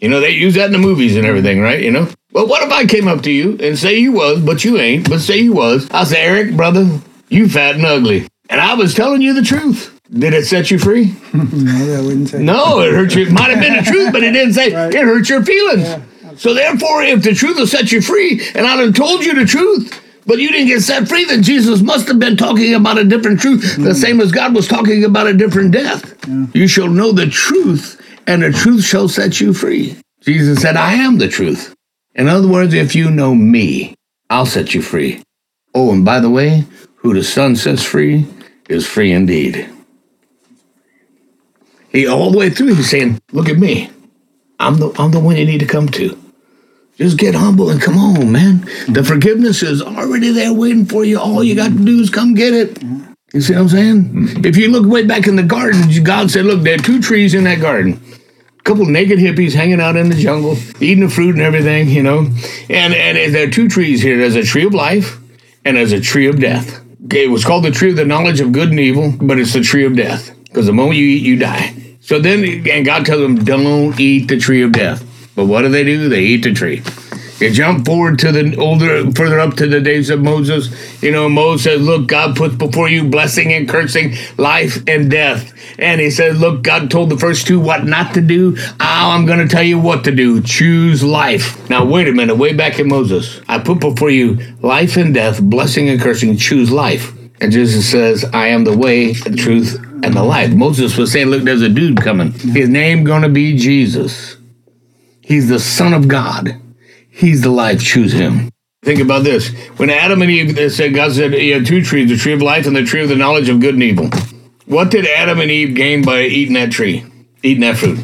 You 0.01 0.09
know, 0.09 0.21
they 0.21 0.31
use 0.31 0.55
that 0.55 0.67
in 0.67 0.73
the 0.73 0.79
movies 0.79 1.17
and 1.17 1.27
everything, 1.27 1.61
right? 1.61 1.81
You 1.81 1.91
know? 1.93 2.09
Well, 2.33 2.47
what 2.47 2.63
if 2.63 2.71
I 2.73 2.87
came 2.87 3.09
up 3.09 3.23
to 3.23 3.31
you 3.31 3.59
and 3.61 3.77
say 3.79 3.99
you 3.99 4.13
was, 4.13 4.41
but 4.41 4.65
you 4.65 4.79
ain't, 4.79 5.09
but 5.09 5.19
say 5.21 5.39
you 5.39 5.53
was? 5.53 5.89
I 5.91 6.05
say, 6.05 6.23
Eric, 6.23 6.57
brother, 6.57 7.01
you 7.29 7.49
fat 7.49 7.75
and 7.77 7.85
ugly. 7.85 8.29
And 8.49 8.61
I 8.61 8.75
was 8.75 8.95
telling 8.95 9.21
you 9.21 9.35
the 9.35 9.43
truth. 9.43 9.97
Did 10.13 10.35
it 10.35 10.45
set 10.47 10.71
you 10.71 10.79
free? 10.79 11.15
no, 11.35 11.99
I 11.99 12.01
wouldn't 12.01 12.29
say. 12.29 12.43
No, 12.43 12.81
it 12.81 12.93
hurt 12.93 13.15
you. 13.15 13.27
It 13.27 13.33
might 13.33 13.51
have 13.51 13.61
been 13.61 13.77
the 13.77 13.83
truth, 13.91 14.13
but 14.13 14.23
it 14.25 14.33
didn't 14.33 14.55
say 14.55 14.67
it 14.67 14.95
hurt 14.95 15.29
your 15.29 15.45
feelings. 15.45 15.89
so 16.41 16.53
therefore, 16.55 17.03
if 17.03 17.23
the 17.23 17.35
truth 17.35 17.57
will 17.59 17.67
set 17.67 17.93
you 17.93 18.01
free, 18.01 18.41
and 18.55 18.67
I 18.67 18.77
done 18.77 18.93
told 18.93 19.25
you 19.25 19.35
the 19.35 19.45
truth, 19.45 20.01
but 20.27 20.39
you 20.39 20.51
didn't 20.51 20.67
get 20.69 20.81
set 20.83 21.09
free, 21.09 21.25
then 21.25 21.43
Jesus 21.43 21.81
must 21.81 22.09
have 22.09 22.19
been 22.19 22.37
talking 22.37 22.75
about 22.75 22.99
a 22.99 23.05
different 23.05 23.41
truth, 23.41 23.77
the 23.77 23.95
same 23.95 24.21
as 24.21 24.31
God 24.33 24.55
was 24.55 24.67
talking 24.69 25.05
about 25.05 25.27
a 25.29 25.33
different 25.35 25.73
death. 25.73 26.17
You 26.55 26.67
shall 26.69 26.89
know 26.89 27.13
the 27.13 27.27
truth, 27.27 28.01
and 28.27 28.43
the 28.43 28.51
truth 28.53 28.85
shall 28.85 29.09
set 29.09 29.41
you 29.41 29.53
free. 29.53 29.97
Jesus 30.23 30.61
said, 30.61 30.77
I 30.77 30.95
am 30.95 31.19
the 31.19 31.29
truth. 31.29 31.75
In 32.15 32.29
other 32.29 32.49
words, 32.49 32.75
if 32.75 32.95
you 32.95 33.11
know 33.11 33.35
me, 33.35 33.95
I'll 34.29 34.47
set 34.47 34.75
you 34.75 34.83
free. 34.83 35.23
Oh, 35.75 35.93
and 35.93 36.05
by 36.05 36.21
the 36.21 36.31
way, 36.31 36.65
who 36.97 37.15
the 37.15 37.25
Son 37.25 37.57
sets 37.57 37.85
free 37.85 38.27
is 38.69 38.87
free 38.87 39.13
indeed. 39.13 39.69
He 41.91 42.07
all 42.07 42.31
the 42.31 42.39
way 42.39 42.51
through, 42.51 42.75
he's 42.75 42.91
saying, 42.91 43.21
Look 43.33 43.49
at 43.49 43.59
me. 43.59 43.91
I'm 44.59 44.77
the 44.77 44.93
I'm 44.99 45.11
the 45.11 45.21
one 45.21 45.37
you 45.37 45.47
need 45.47 45.61
to 45.61 45.67
come 45.67 45.89
to. 45.89 46.17
Just 46.97 47.17
get 47.17 47.35
humble 47.35 47.71
and 47.71 47.81
come 47.81 47.97
on, 47.97 48.31
man. 48.31 48.61
The 48.89 49.03
forgiveness 49.03 49.63
is 49.63 49.81
already 49.81 50.33
there 50.33 50.53
waiting 50.53 50.85
for 50.85 51.03
you. 51.03 51.19
All 51.19 51.43
you 51.43 51.55
got 51.55 51.73
to 51.73 51.85
do 51.85 51.99
is 52.01 52.11
come 52.11 52.35
get 52.35 52.53
it. 52.53 52.83
You 53.33 53.41
see 53.41 53.55
what 53.55 53.63
I'm 53.63 53.69
saying? 53.71 54.03
Hmm. 54.03 54.45
If 54.45 54.57
you 54.57 54.71
look 54.71 54.85
way 54.87 55.07
back 55.07 55.27
in 55.27 55.37
the 55.37 55.43
garden, 55.43 55.83
God 56.03 56.31
said, 56.31 56.45
Look, 56.45 56.63
there 56.63 56.75
are 56.75 56.79
two 56.79 57.01
trees 57.01 57.33
in 57.33 57.45
that 57.45 57.61
garden. 57.61 58.01
Couple 58.65 58.85
naked 58.87 59.19
hippies 59.19 59.55
hanging 59.55 59.81
out 59.81 59.97
in 59.97 60.11
the 60.11 60.15
jungle, 60.15 60.57
eating 60.81 61.05
the 61.05 61.09
fruit 61.11 61.35
and 61.35 61.43
everything, 61.43 61.89
you 61.89 62.03
know. 62.03 62.27
And 62.69 62.95
and 62.95 63.35
there 63.35 63.49
are 63.49 63.51
two 63.51 63.69
trees 63.69 64.03
here. 64.03 64.19
There's 64.19 64.37
a 64.37 64.43
tree 64.43 64.65
of 64.65 64.75
life 64.75 65.19
and 65.65 65.77
there's 65.77 65.93
a 65.93 66.01
tree 66.01 66.27
of 66.27 66.41
death. 66.41 66.81
It 67.13 67.31
was 67.31 67.45
called 67.45 67.65
the 67.65 67.71
tree 67.71 67.91
of 67.91 67.97
the 67.97 68.05
knowledge 68.05 68.41
of 68.41 68.53
good 68.53 68.71
and 68.71 68.79
evil, 68.79 69.13
but 69.21 69.39
it's 69.39 69.55
the 69.55 69.63
tree 69.63 69.85
of 69.85 69.97
death. 69.97 70.37
Because 70.45 70.67
the 70.67 70.73
moment 70.73 70.97
you 70.97 71.07
eat, 71.07 71.23
you 71.23 71.37
die. 71.37 71.75
So 72.01 72.19
then, 72.19 72.45
and 72.69 72.85
God 72.85 73.07
tells 73.07 73.21
them, 73.21 73.45
don't 73.45 73.99
eat 73.99 74.29
the 74.29 74.39
tree 74.39 74.63
of 74.63 74.73
death. 74.73 75.05
But 75.35 75.47
what 75.47 75.63
do 75.63 75.69
they 75.69 75.85
do? 75.85 76.09
They 76.09 76.23
eat 76.23 76.43
the 76.43 76.53
tree. 76.53 76.83
You 77.41 77.51
jump 77.51 77.87
forward 77.87 78.19
to 78.19 78.33
the 78.33 78.55
older, 78.57 79.11
further 79.13 79.41
up 79.41 79.55
to 79.55 79.67
the 79.67 79.81
days 79.81 80.11
of 80.11 80.21
Moses. 80.21 81.03
You 81.03 81.11
know, 81.11 81.27
Moses 81.27 81.65
says, 81.65 81.81
Look, 81.81 82.07
God 82.07 82.37
puts 82.37 82.55
before 82.55 82.91
you 82.91 83.05
blessing 83.05 83.51
and 83.55 83.67
cursing, 83.67 84.15
life 84.37 84.83
and 84.87 85.11
death. 85.11 85.53
And 85.79 86.03
he 86.03 86.11
says, 86.11 86.39
Look, 86.39 86.63
God 86.63 86.91
told 86.91 87.09
the 87.09 87.17
first 87.17 87.47
two 87.47 87.59
what 87.59 87.87
not 87.87 88.13
to 88.15 88.21
do. 88.21 88.57
Oh, 88.59 88.75
I'm 88.79 89.25
going 89.25 89.39
to 89.39 89.49
tell 89.49 89.63
you 89.63 89.79
what 89.79 90.05
to 90.05 90.15
do. 90.15 90.43
Choose 90.43 91.03
life. 91.03 91.69
Now, 91.71 91.87
wait 91.87 92.09
a 92.09 92.13
minute. 92.13 92.37
Way 92.37 92.53
back 92.53 92.79
in 92.79 92.89
Moses, 92.89 93.41
I 93.49 93.59
put 93.59 93.81
before 93.81 94.11
you 94.11 94.39
life 94.61 94.99
and 94.99 95.15
death, 95.15 95.41
blessing 95.41 95.89
and 95.89 95.99
cursing. 95.99 96.37
Choose 96.37 96.71
life. 96.71 97.17
And 97.41 97.51
Jesus 97.51 97.91
says, 97.91 98.23
I 98.35 98.49
am 98.49 98.65
the 98.65 98.77
way, 98.77 99.15
the 99.15 99.35
truth, 99.35 99.77
and 100.03 100.13
the 100.13 100.23
life. 100.23 100.53
Moses 100.53 100.99
was 100.99 101.11
saying, 101.11 101.29
Look, 101.29 101.45
there's 101.45 101.63
a 101.63 101.71
dude 101.71 102.03
coming. 102.03 102.33
His 102.33 102.69
name 102.69 103.03
going 103.03 103.23
to 103.23 103.31
be 103.31 103.57
Jesus. 103.57 104.37
He's 105.23 105.49
the 105.49 105.59
Son 105.59 105.95
of 105.95 106.07
God. 106.07 106.61
He's 107.21 107.43
the 107.43 107.51
life. 107.51 107.83
Choose 107.83 108.13
him. 108.13 108.51
Think 108.83 109.01
about 109.01 109.25
this. 109.25 109.49
When 109.77 109.91
Adam 109.91 110.23
and 110.23 110.31
Eve 110.31 110.57
uh, 110.57 110.71
said, 110.71 110.95
God 110.95 111.13
said, 111.13 111.35
you 111.35 111.53
had 111.53 111.67
two 111.67 111.83
trees, 111.85 112.09
the 112.09 112.17
tree 112.17 112.33
of 112.33 112.41
life 112.41 112.67
and 112.67 112.75
the 112.75 112.83
tree 112.83 113.03
of 113.03 113.11
the 113.11 113.17
knowledge 113.17 113.51
of 113.51 113.61
good 113.61 113.75
and 113.75 113.83
evil. 113.83 114.09
What 114.65 114.91
did 114.91 115.07
Adam 115.07 115.39
and 115.39 115.51
Eve 115.51 115.75
gain 115.75 116.03
by 116.03 116.23
eating 116.23 116.55
that 116.55 116.73
tree, 116.73 117.05
eating 117.43 117.61
that 117.61 117.77
fruit? 117.77 117.99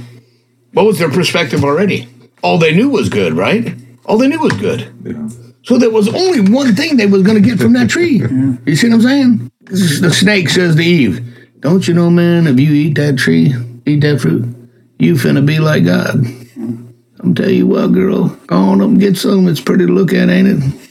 What 0.73 0.85
was 0.85 0.99
their 0.99 1.11
perspective 1.11 1.65
already? 1.65 2.09
All 2.43 2.59
they 2.59 2.75
knew 2.75 2.91
was 2.91 3.09
good, 3.09 3.33
right? 3.33 3.75
All 4.05 4.19
they 4.19 4.29
knew 4.29 4.39
was 4.39 4.53
good. 4.53 4.93
Yeah. 5.03 5.29
So 5.63 5.79
there 5.79 5.91
was 5.91 6.09
only 6.09 6.53
one 6.53 6.75
thing 6.75 6.99
they 6.99 7.07
was 7.07 7.23
going 7.23 7.43
to 7.43 7.49
get 7.49 7.59
from 7.59 7.73
that 7.73 7.89
tree. 7.89 8.21
You 8.67 8.77
see 8.77 8.89
what 8.89 8.97
I'm 8.97 9.03
saying? 9.03 9.53
The 9.65 10.13
snake 10.13 10.49
says 10.49 10.77
to 10.77 10.83
Eve, 10.83 11.25
"Don't 11.61 11.89
you 11.89 11.95
know, 11.95 12.11
man? 12.11 12.47
If 12.47 12.61
you 12.61 12.73
eat 12.73 12.95
that 12.97 13.17
tree, 13.17 13.55
eat 13.85 14.01
that 14.03 14.21
fruit, 14.21 14.45
you 14.99 15.15
finna 15.15 15.45
be 15.45 15.59
like 15.59 15.85
God." 15.85 16.25
I'm 17.27 17.35
tell 17.35 17.51
you 17.51 17.67
what, 17.67 17.89
girl, 17.89 18.29
go 18.47 18.55
on 18.55 18.81
up 18.81 18.87
and 18.87 19.01
get 19.01 19.17
some. 19.17 19.49
It's 19.49 19.61
pretty 19.61 19.85
to 19.85 19.93
look 19.93 20.13
at, 20.13 20.29
ain't 20.29 20.47
it? 20.47 20.91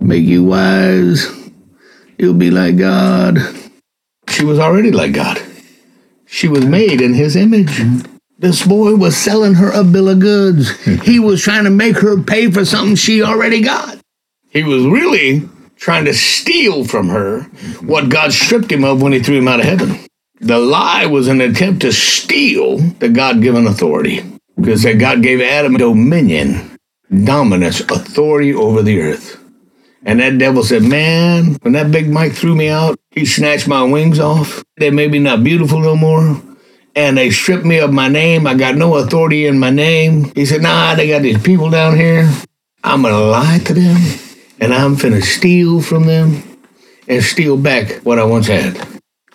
Make 0.00 0.24
you 0.24 0.42
wise. 0.42 1.28
You'll 2.18 2.34
be 2.34 2.50
like 2.50 2.76
God. 2.76 3.38
She 4.28 4.44
was 4.44 4.58
already 4.58 4.90
like 4.90 5.12
God. 5.12 5.40
She 6.26 6.48
was 6.48 6.66
made 6.66 7.00
in 7.00 7.14
His 7.14 7.36
image. 7.36 7.80
This 8.36 8.66
boy 8.66 8.96
was 8.96 9.16
selling 9.16 9.54
her 9.54 9.70
a 9.70 9.84
bill 9.84 10.08
of 10.08 10.18
goods. 10.18 10.76
he 11.04 11.20
was 11.20 11.40
trying 11.40 11.62
to 11.62 11.70
make 11.70 11.98
her 11.98 12.20
pay 12.20 12.50
for 12.50 12.64
something 12.64 12.96
she 12.96 13.22
already 13.22 13.62
got. 13.62 13.96
He 14.50 14.64
was 14.64 14.84
really 14.84 15.48
trying 15.76 16.06
to 16.06 16.14
steal 16.14 16.84
from 16.84 17.10
her 17.10 17.42
what 17.80 18.08
God 18.08 18.32
stripped 18.32 18.72
him 18.72 18.82
of 18.82 19.00
when 19.00 19.12
he 19.12 19.20
threw 19.20 19.38
him 19.38 19.46
out 19.46 19.60
of 19.60 19.66
heaven. 19.66 20.04
The 20.40 20.58
lie 20.58 21.06
was 21.06 21.28
an 21.28 21.40
attempt 21.40 21.82
to 21.82 21.92
steal 21.92 22.78
the 22.78 23.08
God 23.08 23.40
given 23.40 23.68
authority. 23.68 24.24
Because 24.56 24.82
that 24.82 24.98
God 24.98 25.22
gave 25.22 25.40
Adam 25.40 25.76
dominion, 25.76 26.78
dominance, 27.24 27.80
authority 27.80 28.54
over 28.54 28.82
the 28.82 29.00
earth. 29.00 29.38
And 30.02 30.20
that 30.20 30.38
devil 30.38 30.62
said, 30.62 30.82
Man, 30.82 31.54
when 31.62 31.72
that 31.74 31.90
big 31.90 32.08
Mike 32.08 32.32
threw 32.32 32.54
me 32.54 32.68
out, 32.68 32.98
he 33.10 33.24
snatched 33.24 33.68
my 33.68 33.82
wings 33.82 34.18
off. 34.18 34.64
They 34.76 34.90
made 34.90 35.10
me 35.10 35.18
not 35.18 35.44
beautiful 35.44 35.80
no 35.80 35.96
more 35.96 36.40
and 36.96 37.18
they 37.18 37.30
stripped 37.30 37.64
me 37.64 37.78
of 37.78 37.92
my 37.92 38.08
name. 38.08 38.46
I 38.46 38.54
got 38.54 38.74
no 38.74 38.96
authority 38.96 39.46
in 39.46 39.58
my 39.58 39.70
name. 39.70 40.32
He 40.34 40.46
said, 40.46 40.62
Nah, 40.62 40.94
they 40.94 41.08
got 41.08 41.22
these 41.22 41.40
people 41.40 41.70
down 41.70 41.94
here. 41.94 42.28
I'm 42.82 43.02
going 43.02 43.14
to 43.14 43.20
lie 43.20 43.58
to 43.66 43.74
them, 43.74 43.96
and 44.60 44.72
I'm 44.72 44.96
finna 44.96 45.22
steal 45.22 45.82
from 45.82 46.06
them 46.06 46.42
and 47.06 47.22
steal 47.22 47.56
back 47.56 48.00
what 48.04 48.18
I 48.18 48.24
once 48.24 48.46
had. 48.46 48.76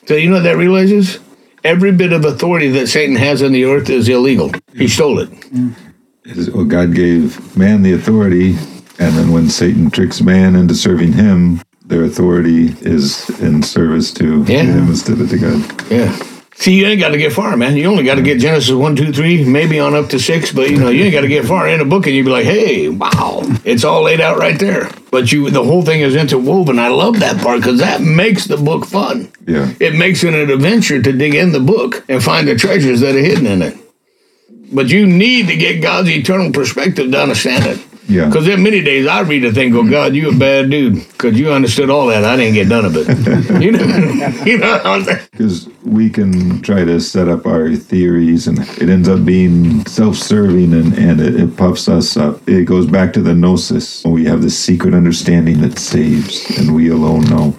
So, 0.07 0.15
you 0.15 0.29
know 0.29 0.38
what 0.38 0.43
that 0.43 0.57
realizes? 0.57 1.19
Every 1.63 1.91
bit 1.91 2.12
of 2.12 2.26
authority 2.26 2.69
that 2.71 2.88
Satan 2.88 3.15
has 3.15 3.43
on 3.43 3.52
the 3.52 3.65
earth 3.65 3.89
is 3.89 4.10
illegal. 4.10 4.52
He 4.76 4.88
stole 4.88 5.19
it. 5.19 5.30
Well, 6.54 6.65
God 6.65 6.95
gave 6.95 7.56
man 7.58 7.84
the 7.84 7.93
authority, 7.93 8.52
and 9.00 9.15
then 9.15 9.32
when 9.32 9.50
Satan 9.50 9.89
tricks 9.91 10.21
man 10.21 10.56
into 10.56 10.74
serving 10.76 11.13
him, 11.13 11.62
their 11.86 12.04
authority 12.04 12.74
is 12.82 13.30
in 13.41 13.62
service 13.63 14.12
to 14.13 14.43
Yeah. 14.47 14.63
him 14.63 14.88
instead 14.88 15.19
of 15.19 15.30
to 15.30 15.38
God. 15.38 15.91
Yeah. 15.91 16.15
See, 16.62 16.78
you 16.78 16.86
ain't 16.86 17.00
got 17.00 17.10
to 17.10 17.17
get 17.17 17.34
far, 17.34 17.58
man. 17.58 17.76
You 17.76 17.88
only 17.88 18.04
got 18.04 18.15
to 18.15 18.21
get 18.21 18.39
Genesis 18.39 18.69
1, 18.69 18.95
2, 18.95 19.12
3, 19.12 19.45
maybe 19.45 19.80
on 19.80 19.95
up 19.95 20.10
to 20.10 20.19
6, 20.19 20.52
but 20.52 20.69
you 20.69 20.78
know, 20.78 20.89
you 20.89 21.06
ain't 21.06 21.12
got 21.12 21.21
to 21.21 21.28
get 21.28 21.45
far 21.45 21.67
in 21.67 21.82
a 21.82 21.86
book 21.86 22.06
and 22.06 22.15
you'd 22.15 22.26
be 22.26 22.30
like, 22.30 22.45
hey, 22.45 22.88
wow, 22.88 23.41
it's 23.65 23.84
all 23.84 24.04
laid 24.04 24.21
out 24.21 24.38
right 24.38 24.60
there. 24.60 24.91
But 25.10 25.32
you, 25.32 25.50
the 25.50 25.63
whole 25.63 25.82
thing 25.82 26.02
is 26.02 26.15
interwoven. 26.15 26.78
I 26.78 26.89
love 26.89 27.19
that 27.21 27.41
part 27.41 27.62
because 27.62 27.80
that 27.80 28.02
makes 28.02 28.45
the 28.45 28.58
book 28.58 28.86
fun. 28.86 29.32
Yeah. 29.47 29.74
It 29.80 29.95
makes 29.95 30.24
it 30.24 30.36
an 30.36 30.52
adventure 30.52 31.02
to 31.02 31.12
dig 31.12 31.34
in 31.34 31.52
the 31.52 31.60
book 31.60 32.06
and 32.08 32.24
find 32.24 32.47
the 32.47 32.56
treasures 32.56 33.00
that 33.00 33.15
are 33.15 33.19
hidden 33.19 33.47
in 33.47 33.63
it. 33.63 33.76
But 34.71 34.89
you 34.89 35.08
need 35.08 35.47
to 35.47 35.58
get 35.58 35.82
God's 35.82 36.10
eternal 36.10 36.52
perspective 36.52 37.10
to 37.10 37.19
understand 37.19 37.65
it. 37.65 37.90
Yeah. 38.08 38.26
Because 38.26 38.46
there 38.46 38.56
are 38.56 38.60
many 38.60 38.82
days 38.82 39.08
I 39.08 39.22
read 39.22 39.46
a 39.46 39.52
thing, 39.54 39.72
go, 39.72 39.88
God, 39.88 40.16
you 40.16 40.30
a 40.30 40.36
bad 40.36 40.70
dude. 40.70 41.08
Because 41.08 41.40
you 41.40 41.52
understood 41.52 41.90
all 41.90 42.08
that. 42.08 42.24
I 42.24 42.36
didn't 42.36 42.56
get 42.56 42.68
none 42.68 42.86
of 42.86 42.94
it. 42.96 43.08
you 43.62 43.72
know, 43.72 43.86
you 44.46 44.58
know 44.58 44.72
what 44.72 44.86
I'm 44.86 45.04
saying? 45.04 45.28
Because 45.32 45.70
we 45.84 46.10
can 46.10 46.62
try 46.62 46.84
to 46.84 47.00
set 47.00 47.28
up 47.28 47.46
our 47.46 47.74
theories, 47.76 48.48
and 48.48 48.60
it 48.60 48.90
ends 48.90 49.08
up 49.08 49.24
being 49.26 49.86
self-serving, 49.86 50.74
and, 50.74 50.94
and 50.98 51.22
it, 51.22 51.40
it 51.40 51.58
puffs 51.58 51.88
us 51.88 52.18
up. 52.18 52.48
It 52.48 52.66
goes 52.66 52.86
back 52.86 53.14
to 53.14 53.22
the 53.22 53.34
gnosis. 53.34 54.04
We 54.04 54.26
have 54.26 54.42
this 54.42 54.58
secret 54.58 54.94
understanding 54.94 55.62
that 55.62 55.80
saves, 55.80 56.58
and 56.58 56.76
we 56.76 56.90
alone 56.90 57.22
know. 57.26 57.58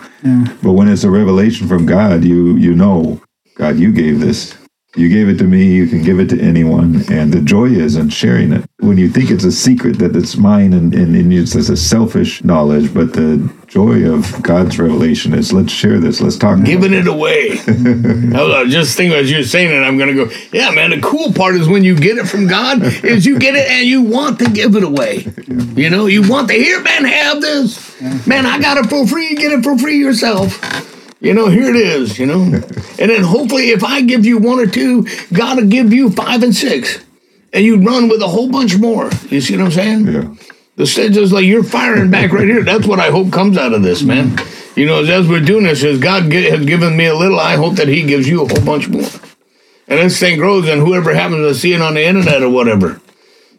But 0.63 0.73
when 0.73 0.89
it's 0.89 1.05
a 1.05 1.11
revelation 1.11 1.67
from 1.67 1.85
God, 1.85 2.25
you 2.25 2.57
you 2.57 2.75
know, 2.75 3.21
God, 3.57 3.77
you 3.79 3.93
gave 3.93 4.21
this. 4.21 4.57
You 4.95 5.09
gave 5.09 5.31
it 5.31 5.39
to 5.39 5.45
me. 5.45 5.75
You 5.75 5.87
can 5.87 6.03
give 6.03 6.21
it 6.21 6.29
to 6.31 6.41
anyone, 6.41 7.03
and 7.11 7.33
the 7.33 7.41
joy 7.41 7.67
is 7.71 7.97
in 7.97 8.11
sharing 8.11 8.53
it. 8.53 8.69
When 8.81 8.99
you 8.99 9.09
think 9.09 9.31
it's 9.31 9.45
a 9.45 9.53
secret 9.53 9.99
that 10.01 10.15
it's 10.15 10.37
mine, 10.37 10.75
and, 10.75 10.93
and, 10.93 11.17
and 11.17 11.33
it's 11.33 11.55
just 11.55 11.71
a 11.71 11.79
selfish 11.79 12.45
knowledge, 12.45 12.93
but 12.93 13.15
the 13.15 13.51
joy 13.69 14.07
of 14.07 14.43
God's 14.43 14.79
revelation 14.79 15.33
is 15.33 15.51
let's 15.51 15.73
share 15.73 15.99
this. 15.99 16.21
Let's 16.21 16.37
talk. 16.37 16.59
about 16.59 16.69
it. 16.69 16.73
giving 16.73 16.93
it 16.93 17.07
away. 17.07 17.53
I 17.67 18.67
just 18.69 18.95
thinking 18.95 19.19
as 19.19 19.31
you're 19.31 19.45
saying 19.45 19.71
it, 19.71 19.83
I'm 19.83 19.97
gonna 19.97 20.13
go, 20.13 20.29
yeah, 20.53 20.71
man. 20.71 20.91
The 20.91 21.01
cool 21.01 21.33
part 21.33 21.55
is 21.55 21.69
when 21.69 21.85
you 21.85 21.97
get 21.99 22.19
it 22.19 22.29
from 22.29 22.47
God, 22.47 22.83
is 23.03 23.25
you 23.25 23.39
get 23.39 23.55
it 23.55 23.71
and 23.71 23.87
you 23.87 24.03
want 24.03 24.41
to 24.41 24.51
give 24.51 24.77
it 24.77 24.85
away. 24.85 25.27
You 25.75 25.89
know, 25.89 26.05
you 26.05 26.29
want 26.29 26.49
to 26.49 26.55
hear, 26.55 26.83
man, 26.83 27.07
have 27.07 27.41
this. 27.41 27.99
Man, 28.27 28.45
I 28.45 28.59
got 28.61 28.77
it 28.77 28.91
for 28.91 29.07
free. 29.07 29.37
Get 29.37 29.53
it 29.53 29.65
for 29.65 29.79
free 29.79 29.97
yourself. 29.97 30.61
You 31.23 31.35
know, 31.35 31.49
here 31.49 31.71
it 31.71 31.77
is. 31.77 32.19
You 32.19 32.27
know, 32.27 32.43
and 32.43 33.11
then 33.11 33.23
hopefully, 33.23 33.71
if 33.71 33.85
I 33.85 34.03
give 34.03 34.27
you 34.27 34.39
one 34.39 34.59
or 34.59 34.67
two, 34.67 35.07
God 35.33 35.57
will 35.57 35.69
give 35.69 35.93
you 35.93 36.11
five 36.11 36.43
and 36.43 36.55
six, 36.55 37.03
and 37.53 37.65
you 37.65 37.81
run 37.81 38.09
with 38.09 38.21
a 38.21 38.29
whole 38.29 38.51
bunch 38.51 38.77
more. 38.77 39.09
You 39.31 39.41
see 39.41 39.57
what 39.57 39.67
I'm 39.67 39.71
saying? 39.71 40.07
Yeah. 40.09 40.35
The 40.77 40.87
stage 40.87 41.17
is 41.17 41.33
like 41.33 41.45
you're 41.45 41.63
firing 41.63 42.11
back 42.11 42.33
right 42.33 42.49
here. 42.49 42.65
That's 42.65 42.87
what 42.87 42.99
I 42.99 43.11
hope 43.11 43.31
comes 43.31 43.57
out 43.57 43.73
of 43.73 43.83
this, 43.83 44.03
man. 44.03 44.39
You 44.75 44.87
know, 44.87 45.05
as, 45.05 45.29
we're 45.29 45.41
doing 45.41 45.65
this, 45.65 45.85
as 45.85 45.99
God 45.99 46.33
has 46.33 46.65
given 46.65 46.97
me 46.97 47.07
a 47.07 47.15
little, 47.15 47.39
I 47.39 47.57
hope 47.57 47.75
that 47.75 47.89
He 47.89 48.03
gives 48.03 48.27
you 48.27 48.43
a 48.43 48.49
whole 48.49 48.65
bunch 48.65 48.89
more. 48.89 49.09
And 49.87 50.01
this 50.01 50.19
thing 50.19 50.39
grows, 50.39 50.67
and 50.69 50.81
whoever 50.81 51.15
happens 51.15 51.47
to 51.47 51.55
see 51.55 51.75
it 51.75 51.83
on 51.83 51.95
the 51.95 52.05
internet 52.05 52.43
or 52.43 52.49
whatever, 52.49 53.01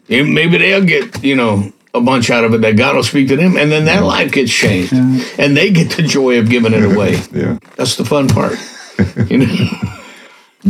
maybe 0.08 0.58
they'll 0.58 0.84
get, 0.84 1.22
you 1.22 1.36
know, 1.36 1.72
a 1.94 2.00
bunch 2.00 2.28
out 2.28 2.44
of 2.44 2.52
it 2.54 2.60
that 2.62 2.76
God 2.76 2.96
will 2.96 3.04
speak 3.04 3.28
to 3.28 3.36
them, 3.36 3.56
and 3.56 3.70
then 3.70 3.84
their 3.84 4.00
life 4.00 4.32
gets 4.32 4.52
changed, 4.52 4.92
and 4.92 5.56
they 5.56 5.70
get 5.70 5.92
the 5.92 6.02
joy 6.02 6.38
of 6.38 6.50
giving 6.50 6.74
it 6.74 6.84
away. 6.84 7.20
Yeah. 7.32 7.58
That's 7.76 7.96
the 7.96 8.04
fun 8.04 8.28
part. 8.28 8.58
You 9.28 9.38
know, 9.38 9.68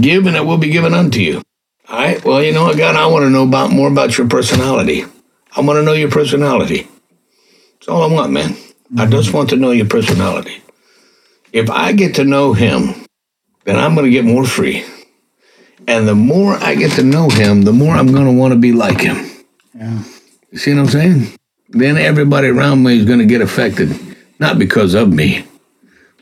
Give 0.01 0.27
and 0.27 0.35
it 0.35 0.47
will 0.47 0.59
be 0.59 0.71
given 0.71 0.95
unto 0.95 1.21
you. 1.21 1.43
All 1.89 1.99
right. 1.99 2.25
Well, 2.25 2.43
you 2.43 2.53
know 2.53 2.65
what, 2.65 2.79
God, 2.79 2.97
I 2.97 3.07
want 3.07 3.25
to 3.25 3.31
know 3.31 3.45
about 3.45 3.71
more 3.71 3.89
about 3.89 4.17
your 4.17 4.29
personality. 4.29 5.05
I 5.55 5.61
want 5.61 5.77
to 5.77 5.83
know 5.83 5.93
your 5.93 6.11
personality. 6.11 6.89
That's 7.75 7.89
all 7.89 8.03
I 8.03 8.13
want, 8.13 8.33
man. 8.33 8.51
Mm-hmm. 8.51 9.01
I 9.01 9.07
just 9.07 9.33
want 9.33 9.51
to 9.51 9.57
know 9.57 9.71
your 9.71 9.87
personality. 9.87 10.63
If 11.53 11.71
I 11.71 11.93
get 11.93 12.17
to 12.17 12.25
know 12.25 12.55
him, 12.55 13.07
then 13.65 13.79
I'm 13.79 13.95
going 13.95 14.07
to 14.07 14.11
get 14.11 14.25
more 14.25 14.47
free. 14.47 14.85
And 15.87 16.09
the 16.09 16.15
more 16.15 16.55
I 16.55 16.75
get 16.75 16.93
to 16.93 17.05
know 17.05 17.29
him, 17.29 17.63
the 17.63 17.73
more 17.73 17.95
I'm 17.95 18.11
going 18.11 18.27
to 18.27 18.33
want 18.33 18.55
to 18.55 18.59
be 18.59 18.73
like 18.73 19.01
him. 19.01 19.31
Yeah. 19.75 20.03
You 20.55 20.61
see 20.61 20.73
what 20.73 20.83
I'm 20.83 20.87
saying? 20.87 21.37
Then 21.71 21.97
everybody 21.97 22.47
around 22.47 22.85
me 22.85 22.97
is 22.97 23.05
going 23.05 23.19
to 23.19 23.27
get 23.27 23.41
affected, 23.41 23.91
not 24.39 24.57
because 24.57 24.95
of 24.95 25.13
me, 25.13 25.45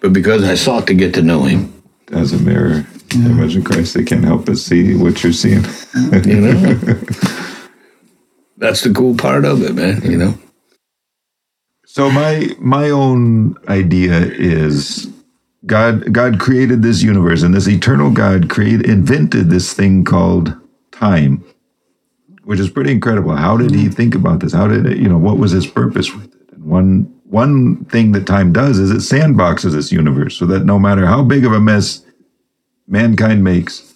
but 0.01 0.15
because 0.15 0.43
I 0.43 0.55
sought 0.55 0.87
to 0.87 0.95
get 0.95 1.13
to 1.15 1.23
know 1.23 1.43
him. 1.43 1.83
As 2.13 2.33
a 2.33 2.39
mirror, 2.39 2.87
yeah. 3.15 3.27
image 3.27 3.57
of 3.57 3.65
Christ, 3.65 3.93
they 3.93 4.05
can't 4.05 4.25
help 4.25 4.47
but 4.47 4.57
see 4.57 4.97
what 4.97 5.23
you're 5.23 5.35
seeing. 5.35 5.63
you 6.25 6.41
know? 6.41 6.55
That's 8.57 8.81
the 8.81 8.95
cool 8.97 9.19
part 9.19 9.45
of 9.45 9.63
it, 9.63 9.75
man, 9.75 10.01
you 10.01 10.17
know? 10.17 10.39
So 11.85 12.11
my 12.11 12.57
my 12.59 12.89
own 12.89 13.59
idea 13.69 14.19
is 14.19 15.13
God 15.67 16.11
God 16.11 16.41
created 16.41 16.81
this 16.81 17.03
universe 17.03 17.43
and 17.43 17.55
this 17.55 17.69
eternal 17.69 18.11
God 18.11 18.49
created 18.49 18.89
invented 18.89 19.51
this 19.51 19.75
thing 19.75 20.05
called 20.05 20.57
time, 20.91 21.45
which 22.45 22.61
is 22.61 22.71
pretty 22.71 22.93
incredible. 22.93 23.35
How 23.35 23.57
did 23.57 23.75
he 23.75 23.89
think 23.89 24.15
about 24.15 24.41
this? 24.41 24.53
How 24.53 24.67
did 24.67 24.87
it, 24.87 24.99
you 24.99 25.09
know 25.09 25.19
what 25.19 25.39
was 25.39 25.53
his 25.53 25.67
purpose 25.67 26.15
with 26.15 26.35
it? 26.35 26.53
And 26.53 26.65
one 26.65 27.13
one 27.25 27.85
thing 27.87 28.13
that 28.13 28.27
time 28.27 28.53
does 28.53 28.79
is 28.79 28.91
it 28.91 29.15
sandboxes 29.15 29.73
this 29.73 29.91
universe 29.91 30.37
so 30.37 30.47
that 30.47 30.65
no 30.65 30.79
matter 30.79 31.07
how 31.07 31.23
big 31.23 31.45
of 31.47 31.53
a 31.53 31.61
mess 31.61 32.05
mankind 32.87 33.43
makes, 33.43 33.95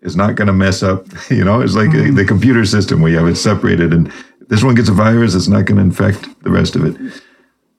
is 0.00 0.16
not 0.16 0.36
going 0.36 0.46
to 0.46 0.52
mess 0.52 0.82
up. 0.82 1.06
You 1.30 1.44
know, 1.44 1.60
it's 1.60 1.74
like 1.74 1.90
mm. 1.90 2.16
the 2.16 2.24
computer 2.24 2.64
system 2.64 3.00
where 3.02 3.10
you 3.10 3.18
have 3.18 3.28
it 3.28 3.36
separated 3.36 3.92
and 3.92 4.08
if 4.40 4.48
this 4.48 4.62
one 4.62 4.74
gets 4.74 4.88
a 4.88 4.92
virus, 4.92 5.34
it's 5.34 5.48
not 5.48 5.66
going 5.66 5.76
to 5.76 5.82
infect 5.82 6.42
the 6.42 6.50
rest 6.50 6.74
of 6.74 6.84
it. 6.84 7.22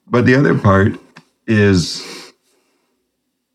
But 0.08 0.26
the 0.26 0.36
other 0.36 0.58
part 0.58 0.94
is 1.48 2.34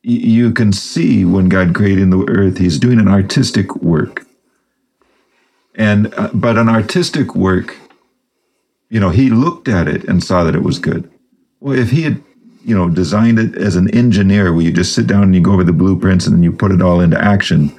you 0.02 0.52
can 0.52 0.72
see 0.72 1.24
when 1.24 1.48
God 1.48 1.74
created 1.74 2.10
the 2.10 2.24
earth, 2.28 2.58
He's 2.58 2.78
doing 2.78 2.98
an 2.98 3.08
artistic 3.08 3.74
work. 3.76 4.26
And 5.74 6.12
uh, 6.14 6.30
but 6.32 6.56
an 6.56 6.68
artistic 6.68 7.34
work, 7.34 7.76
you 8.88 9.00
know, 9.00 9.10
He 9.10 9.30
looked 9.30 9.68
at 9.68 9.88
it 9.88 10.04
and 10.04 10.22
saw 10.22 10.44
that 10.44 10.54
it 10.54 10.62
was 10.62 10.78
good. 10.78 11.10
Well, 11.60 11.78
if 11.78 11.90
He 11.90 12.02
had, 12.02 12.22
you 12.64 12.76
know, 12.76 12.88
designed 12.88 13.38
it 13.38 13.56
as 13.56 13.76
an 13.76 13.94
engineer, 13.94 14.52
where 14.52 14.62
you 14.62 14.72
just 14.72 14.94
sit 14.94 15.06
down 15.06 15.24
and 15.24 15.34
you 15.34 15.40
go 15.40 15.52
over 15.52 15.64
the 15.64 15.72
blueprints 15.72 16.26
and 16.26 16.44
you 16.44 16.52
put 16.52 16.72
it 16.72 16.82
all 16.82 17.00
into 17.00 17.22
action, 17.22 17.78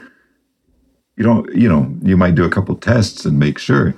you 1.15 1.23
don't, 1.23 1.53
you 1.55 1.69
know, 1.69 1.93
you 2.01 2.17
might 2.17 2.36
do 2.36 2.43
a 2.43 2.49
couple 2.49 2.75
tests 2.75 3.25
and 3.25 3.39
make 3.39 3.58
sure. 3.58 3.95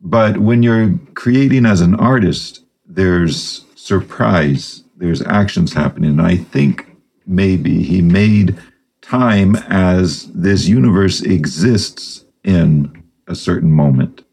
But 0.00 0.38
when 0.38 0.62
you're 0.62 0.94
creating 1.14 1.66
as 1.66 1.80
an 1.80 1.96
artist, 1.96 2.64
there's 2.86 3.64
surprise, 3.74 4.84
there's 4.96 5.22
actions 5.22 5.72
happening. 5.72 6.10
And 6.10 6.22
I 6.22 6.36
think 6.36 6.86
maybe 7.26 7.82
he 7.82 8.00
made 8.00 8.56
time 9.02 9.56
as 9.68 10.30
this 10.32 10.68
universe 10.68 11.20
exists 11.22 12.24
in 12.44 13.02
a 13.28 13.34
certain 13.34 13.72
moment. 13.72 14.24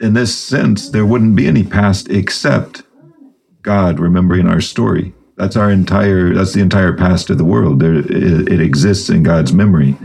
In 0.00 0.14
this 0.14 0.36
sense, 0.36 0.90
there 0.90 1.06
wouldn't 1.06 1.36
be 1.36 1.46
any 1.46 1.64
past 1.64 2.08
except 2.08 2.82
God 3.62 3.98
remembering 3.98 4.48
our 4.48 4.60
story. 4.60 5.14
That's 5.36 5.56
our 5.56 5.70
entire, 5.70 6.32
that's 6.34 6.52
the 6.52 6.60
entire 6.60 6.92
past 6.92 7.30
of 7.30 7.38
the 7.38 7.44
world. 7.44 7.80
There, 7.80 7.94
it, 7.94 8.48
it 8.48 8.60
exists 8.60 9.08
in 9.08 9.22
God's 9.22 9.52
memory. 9.52 9.96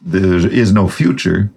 There 0.00 0.46
is 0.46 0.72
no 0.72 0.88
future 0.88 1.52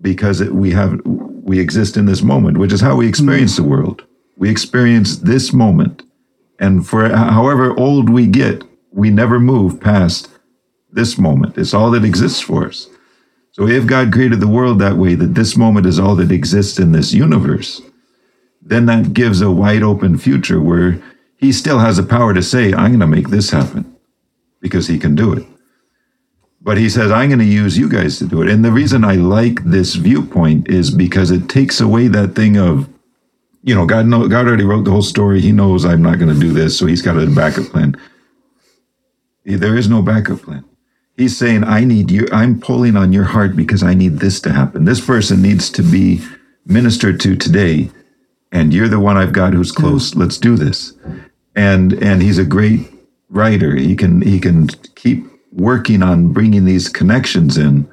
because 0.00 0.40
it, 0.40 0.54
we 0.54 0.70
have, 0.70 1.00
we 1.04 1.60
exist 1.60 1.96
in 1.96 2.06
this 2.06 2.22
moment, 2.22 2.58
which 2.58 2.72
is 2.72 2.80
how 2.80 2.96
we 2.96 3.08
experience 3.08 3.56
the 3.56 3.62
world. 3.62 4.04
We 4.36 4.50
experience 4.50 5.18
this 5.18 5.52
moment 5.52 6.02
and 6.62 6.86
for 6.86 7.08
however 7.08 7.76
old 7.76 8.08
we 8.08 8.28
get, 8.28 8.62
we 8.92 9.10
never 9.10 9.40
move 9.40 9.80
past 9.80 10.28
this 10.92 11.18
moment. 11.18 11.58
It's 11.58 11.74
all 11.74 11.90
that 11.90 12.04
exists 12.04 12.40
for 12.40 12.68
us. 12.68 12.88
So 13.52 13.68
if 13.68 13.86
God 13.86 14.12
created 14.12 14.40
the 14.40 14.48
world 14.48 14.78
that 14.78 14.96
way, 14.96 15.14
that 15.14 15.34
this 15.34 15.56
moment 15.56 15.86
is 15.86 15.98
all 15.98 16.16
that 16.16 16.32
exists 16.32 16.78
in 16.78 16.92
this 16.92 17.12
universe, 17.12 17.82
then 18.62 18.86
that 18.86 19.12
gives 19.12 19.40
a 19.40 19.50
wide 19.50 19.82
open 19.82 20.16
future 20.16 20.60
where 20.60 21.02
he 21.36 21.52
still 21.52 21.78
has 21.78 21.98
the 21.98 22.02
power 22.02 22.32
to 22.32 22.42
say, 22.42 22.72
I'm 22.72 22.92
going 22.92 23.00
to 23.00 23.06
make 23.06 23.28
this 23.28 23.50
happen 23.50 23.96
because 24.60 24.86
he 24.88 24.98
can 24.98 25.14
do 25.14 25.32
it. 25.32 25.46
But 26.62 26.78
he 26.78 26.88
says, 26.88 27.10
I'm 27.10 27.28
going 27.28 27.40
to 27.40 27.44
use 27.44 27.76
you 27.76 27.88
guys 27.88 28.18
to 28.18 28.26
do 28.26 28.40
it. 28.40 28.48
And 28.48 28.64
the 28.64 28.70
reason 28.72 29.04
I 29.04 29.16
like 29.16 29.64
this 29.64 29.96
viewpoint 29.96 30.68
is 30.68 30.90
because 30.90 31.30
it 31.30 31.48
takes 31.48 31.80
away 31.80 32.06
that 32.08 32.36
thing 32.36 32.56
of, 32.56 32.88
you 33.64 33.74
know, 33.74 33.84
God 33.84 34.06
know 34.06 34.28
God 34.28 34.46
already 34.46 34.64
wrote 34.64 34.84
the 34.84 34.92
whole 34.92 35.02
story. 35.02 35.40
He 35.40 35.52
knows 35.52 35.84
I'm 35.84 36.02
not 36.02 36.18
going 36.18 36.32
to 36.32 36.40
do 36.40 36.52
this, 36.52 36.78
so 36.78 36.86
he's 36.86 37.02
got 37.02 37.18
a 37.18 37.26
backup 37.26 37.66
plan. 37.66 37.96
There 39.44 39.76
is 39.76 39.88
no 39.88 40.02
backup 40.02 40.42
plan. 40.42 40.64
He's 41.16 41.36
saying, 41.36 41.64
I 41.64 41.84
need 41.84 42.10
you. 42.10 42.26
I'm 42.32 42.60
pulling 42.60 42.96
on 42.96 43.12
your 43.12 43.24
heart 43.24 43.54
because 43.54 43.82
I 43.82 43.94
need 43.94 44.18
this 44.18 44.40
to 44.40 44.52
happen. 44.52 44.84
This 44.84 45.04
person 45.04 45.42
needs 45.42 45.70
to 45.70 45.82
be 45.82 46.22
ministered 46.66 47.20
to 47.20 47.36
today, 47.36 47.90
and 48.50 48.72
you're 48.72 48.88
the 48.88 49.00
one 49.00 49.16
I've 49.16 49.32
got 49.32 49.52
who's 49.52 49.72
close. 49.72 50.14
Let's 50.14 50.38
do 50.38 50.56
this. 50.56 50.94
And 51.54 51.92
and 51.94 52.22
he's 52.22 52.38
a 52.38 52.44
great 52.44 52.90
writer. 53.28 53.76
He 53.76 53.94
can 53.94 54.22
he 54.22 54.40
can 54.40 54.68
keep 54.94 55.24
working 55.52 56.02
on 56.02 56.32
bringing 56.32 56.64
these 56.64 56.88
connections 56.88 57.58
in, 57.58 57.90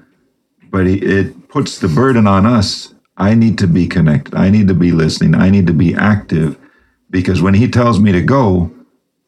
but 0.71 0.88
he, 0.88 0.95
it 0.99 1.49
puts 1.49 1.79
the 1.79 1.89
burden 1.89 2.25
on 2.25 2.45
us 2.45 2.93
I 3.19 3.36
need 3.36 3.58
to 3.58 3.67
be 3.67 3.86
connected. 3.86 4.34
I 4.34 4.49
need 4.49 4.69
to 4.69 4.73
be 4.73 4.93
listening. 4.93 5.36
I 5.36 5.49
need 5.49 5.67
to 5.67 5.73
be 5.73 5.93
active 5.93 6.58
because 7.10 7.41
when 7.41 7.53
he 7.53 7.69
tells 7.69 7.99
me 7.99 8.13
to 8.13 8.21
go, 8.21 8.71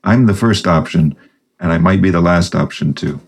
I'm 0.03 0.25
the 0.25 0.33
first 0.33 0.65
option 0.65 1.15
and 1.59 1.73
I 1.73 1.77
might 1.77 2.01
be 2.01 2.09
the 2.09 2.21
last 2.21 2.55
option 2.55 2.93
too. 2.93 3.19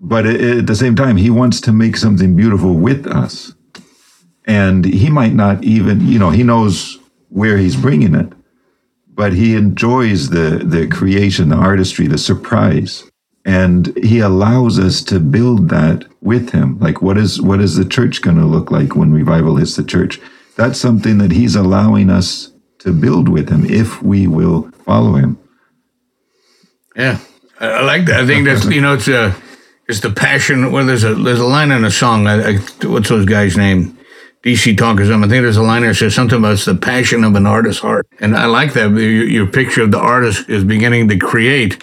But 0.00 0.26
at 0.26 0.66
the 0.66 0.76
same 0.76 0.96
time, 0.96 1.16
he 1.16 1.30
wants 1.30 1.60
to 1.62 1.72
make 1.72 1.96
something 1.96 2.36
beautiful 2.36 2.74
with 2.74 3.06
us. 3.06 3.54
And 4.46 4.84
he 4.84 5.10
might 5.10 5.34
not 5.34 5.62
even, 5.62 6.06
you 6.06 6.18
know, 6.18 6.30
he 6.30 6.42
knows 6.42 6.98
where 7.28 7.56
he's 7.58 7.76
bringing 7.76 8.14
it, 8.14 8.32
but 9.08 9.32
he 9.32 9.54
enjoys 9.54 10.30
the, 10.30 10.62
the 10.64 10.88
creation, 10.88 11.50
the 11.50 11.56
artistry, 11.56 12.06
the 12.06 12.18
surprise. 12.18 13.04
And 13.44 13.96
he 13.98 14.20
allows 14.20 14.78
us 14.78 15.02
to 15.04 15.20
build 15.20 15.68
that 15.68 16.04
with 16.20 16.50
him. 16.50 16.78
Like 16.78 17.00
what 17.00 17.16
is 17.16 17.40
what 17.40 17.60
is 17.60 17.76
the 17.76 17.84
church 17.86 18.20
going 18.20 18.36
to 18.36 18.44
look 18.44 18.70
like 18.70 18.94
when 18.94 19.12
revival 19.12 19.56
hits 19.56 19.76
the 19.76 19.84
church? 19.84 20.20
That's 20.56 20.78
something 20.78 21.18
that 21.18 21.32
he's 21.32 21.56
allowing 21.56 22.10
us 22.10 22.52
to 22.80 22.92
build 22.92 23.28
with 23.28 23.48
him 23.48 23.64
if 23.64 24.02
we 24.02 24.26
will 24.26 24.70
follow 24.84 25.14
him. 25.14 25.38
Yeah 26.94 27.18
i 27.60 27.82
like 27.82 28.06
that 28.06 28.20
i 28.20 28.26
think 28.26 28.46
that's 28.46 28.64
you 28.66 28.80
know 28.80 28.94
it's 28.94 29.08
a 29.08 29.34
it's 29.88 30.00
the 30.00 30.10
passion 30.10 30.72
well 30.72 30.84
there's 30.84 31.04
a 31.04 31.14
there's 31.14 31.40
a 31.40 31.46
line 31.46 31.70
in 31.70 31.84
a 31.84 31.90
song 31.90 32.26
I, 32.26 32.52
I, 32.52 32.56
what's 32.86 33.08
those 33.08 33.26
guys 33.26 33.56
name 33.56 33.96
DC 34.42 34.78
Talk 34.78 34.98
or 34.98 35.04
something. 35.04 35.24
I 35.24 35.28
think 35.28 35.42
there's 35.42 35.58
a 35.58 35.62
line 35.62 35.82
that 35.82 35.96
says 35.96 36.14
something 36.14 36.38
about 36.38 36.54
it's 36.54 36.64
the 36.64 36.74
passion 36.74 37.24
of 37.24 37.34
an 37.34 37.44
artist's 37.44 37.82
heart. 37.82 38.06
And 38.20 38.34
I 38.34 38.46
like 38.46 38.72
that. 38.72 38.88
Your, 38.88 39.24
your 39.28 39.46
picture 39.46 39.82
of 39.82 39.90
the 39.90 39.98
artist 39.98 40.48
is 40.48 40.64
beginning 40.64 41.08
to 41.10 41.18
create 41.18 41.76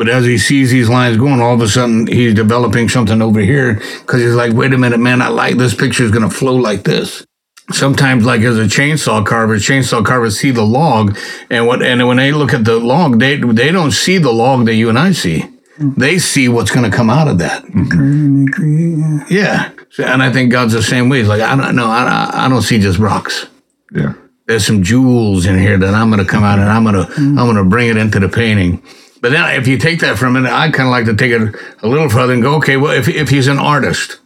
but 0.00 0.08
as 0.08 0.24
he 0.24 0.38
sees 0.38 0.70
these 0.70 0.88
lines 0.88 1.18
going, 1.18 1.42
all 1.42 1.52
of 1.52 1.60
a 1.60 1.68
sudden 1.68 2.06
he's 2.06 2.32
developing 2.32 2.88
something 2.88 3.20
over 3.20 3.38
here 3.38 3.74
because 3.74 4.22
he's 4.22 4.32
like, 4.32 4.54
wait 4.54 4.72
a 4.72 4.78
minute, 4.78 4.98
man, 4.98 5.20
I 5.20 5.28
like 5.28 5.58
this 5.58 5.74
picture 5.74 6.04
is 6.04 6.10
going 6.10 6.26
to 6.26 6.34
flow 6.34 6.56
like 6.56 6.84
this. 6.84 7.26
Sometimes, 7.72 8.24
like 8.24 8.40
as 8.42 8.58
a 8.58 8.64
chainsaw 8.64 9.24
carver, 9.24 9.56
chainsaw 9.56 10.04
carvers 10.04 10.38
see 10.38 10.50
the 10.50 10.64
log, 10.64 11.16
and 11.50 11.66
what 11.66 11.82
and 11.82 12.06
when 12.06 12.16
they 12.16 12.32
look 12.32 12.52
at 12.52 12.64
the 12.64 12.78
log, 12.78 13.20
they 13.20 13.36
they 13.36 13.70
don't 13.70 13.92
see 13.92 14.18
the 14.18 14.32
log 14.32 14.66
that 14.66 14.74
you 14.74 14.88
and 14.88 14.98
I 14.98 15.12
see. 15.12 15.44
They 15.80 16.18
see 16.18 16.48
what's 16.48 16.70
going 16.70 16.88
to 16.90 16.94
come 16.94 17.08
out 17.08 17.26
of 17.26 17.38
that. 17.38 17.64
Mm-hmm. 17.64 19.20
yeah. 19.30 19.72
And 19.98 20.22
I 20.22 20.30
think 20.30 20.52
God's 20.52 20.74
the 20.74 20.82
same 20.82 21.08
way. 21.08 21.20
He's 21.20 21.28
like, 21.28 21.40
I 21.40 21.56
don't 21.56 21.74
know, 21.74 21.86
I, 21.86 22.30
I 22.34 22.48
don't 22.50 22.60
see 22.60 22.78
just 22.78 22.98
rocks. 22.98 23.46
Yeah. 23.90 24.12
There's 24.46 24.66
some 24.66 24.82
jewels 24.82 25.46
in 25.46 25.58
here 25.58 25.78
that 25.78 25.94
I'm 25.94 26.10
going 26.10 26.22
to 26.22 26.30
come 26.30 26.44
out 26.44 26.58
and 26.58 26.68
I'm 26.68 26.84
going 26.84 26.96
to 26.96 27.10
mm-hmm. 27.12 27.38
I'm 27.38 27.46
going 27.46 27.56
to 27.56 27.64
bring 27.64 27.88
it 27.88 27.96
into 27.96 28.20
the 28.20 28.28
painting. 28.28 28.82
But 29.22 29.32
then 29.32 29.58
if 29.58 29.66
you 29.66 29.78
take 29.78 30.00
that 30.00 30.18
from 30.18 30.36
it, 30.36 30.44
I 30.44 30.70
kind 30.70 30.88
of 30.88 30.90
like 30.90 31.06
to 31.06 31.14
take 31.14 31.32
it 31.32 31.54
a 31.82 31.88
little 31.88 32.08
further 32.08 32.32
and 32.32 32.42
go, 32.42 32.56
okay, 32.56 32.76
well, 32.76 32.92
if, 32.92 33.08
if 33.08 33.28
he's 33.28 33.48
an 33.48 33.58
artist, 33.58 34.18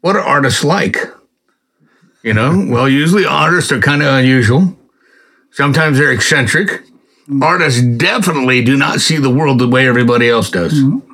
what 0.00 0.16
are 0.16 0.22
artists 0.22 0.62
like? 0.62 0.98
You 2.26 2.34
know, 2.34 2.66
well, 2.68 2.88
usually 2.88 3.24
artists 3.24 3.70
are 3.70 3.80
kind 3.80 4.02
of 4.02 4.08
unusual. 4.08 4.76
Sometimes 5.52 5.96
they're 5.98 6.12
eccentric. 6.12 6.82
Artists 7.40 7.80
definitely 7.80 8.62
do 8.62 8.76
not 8.76 9.00
see 9.00 9.16
the 9.16 9.30
world 9.30 9.60
the 9.60 9.68
way 9.68 9.86
everybody 9.88 10.28
else 10.28 10.50
does. 10.50 10.74
Mm-hmm. 10.74 11.12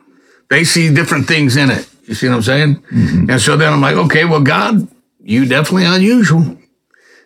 They 0.49 0.65
see 0.65 0.93
different 0.93 1.29
things 1.29 1.57
in 1.57 1.71
it. 1.71 1.89
You 2.05 2.15
see 2.15 2.29
what 2.29 2.37
I'm 2.37 2.43
saying? 2.43 2.77
Mm-hmm. 2.77 3.31
And 3.31 3.41
so 3.41 3.57
then 3.57 3.73
I'm 3.73 3.81
like, 3.81 3.97
okay, 3.97 4.25
well, 4.25 4.43
God, 4.43 4.89
you 5.23 5.47
definitely 5.47 5.85
unusual. 5.85 6.59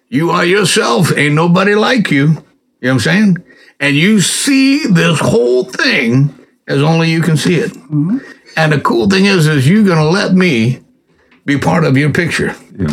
You 0.09 0.31
are 0.31 0.45
yourself. 0.45 1.17
Ain't 1.17 1.35
nobody 1.35 1.75
like 1.75 2.11
you. 2.11 2.27
You 2.27 2.35
know 2.35 2.43
what 2.81 2.91
I'm 2.91 3.01
saying? 3.01 3.37
and 3.81 3.97
you 3.97 4.21
see 4.21 4.87
this 4.87 5.21
whole 5.21 5.65
thing 5.65 6.35
as 6.67 6.83
only 6.83 7.11
you 7.11 7.23
can 7.23 7.37
see 7.37 7.57
it. 7.57 7.73
Mm-hmm. 7.73 8.19
And 8.57 8.73
the 8.73 8.81
cool 8.81 9.09
thing 9.09 9.27
is, 9.27 9.47
is 9.47 9.69
you're 9.69 9.85
going 9.85 9.99
to 9.99 10.09
let 10.09 10.33
me 10.33 10.81
be 11.45 11.59
part 11.59 11.85
of 11.85 11.97
your 11.97 12.13
picture. 12.13 12.57
Yeah. 12.79 12.89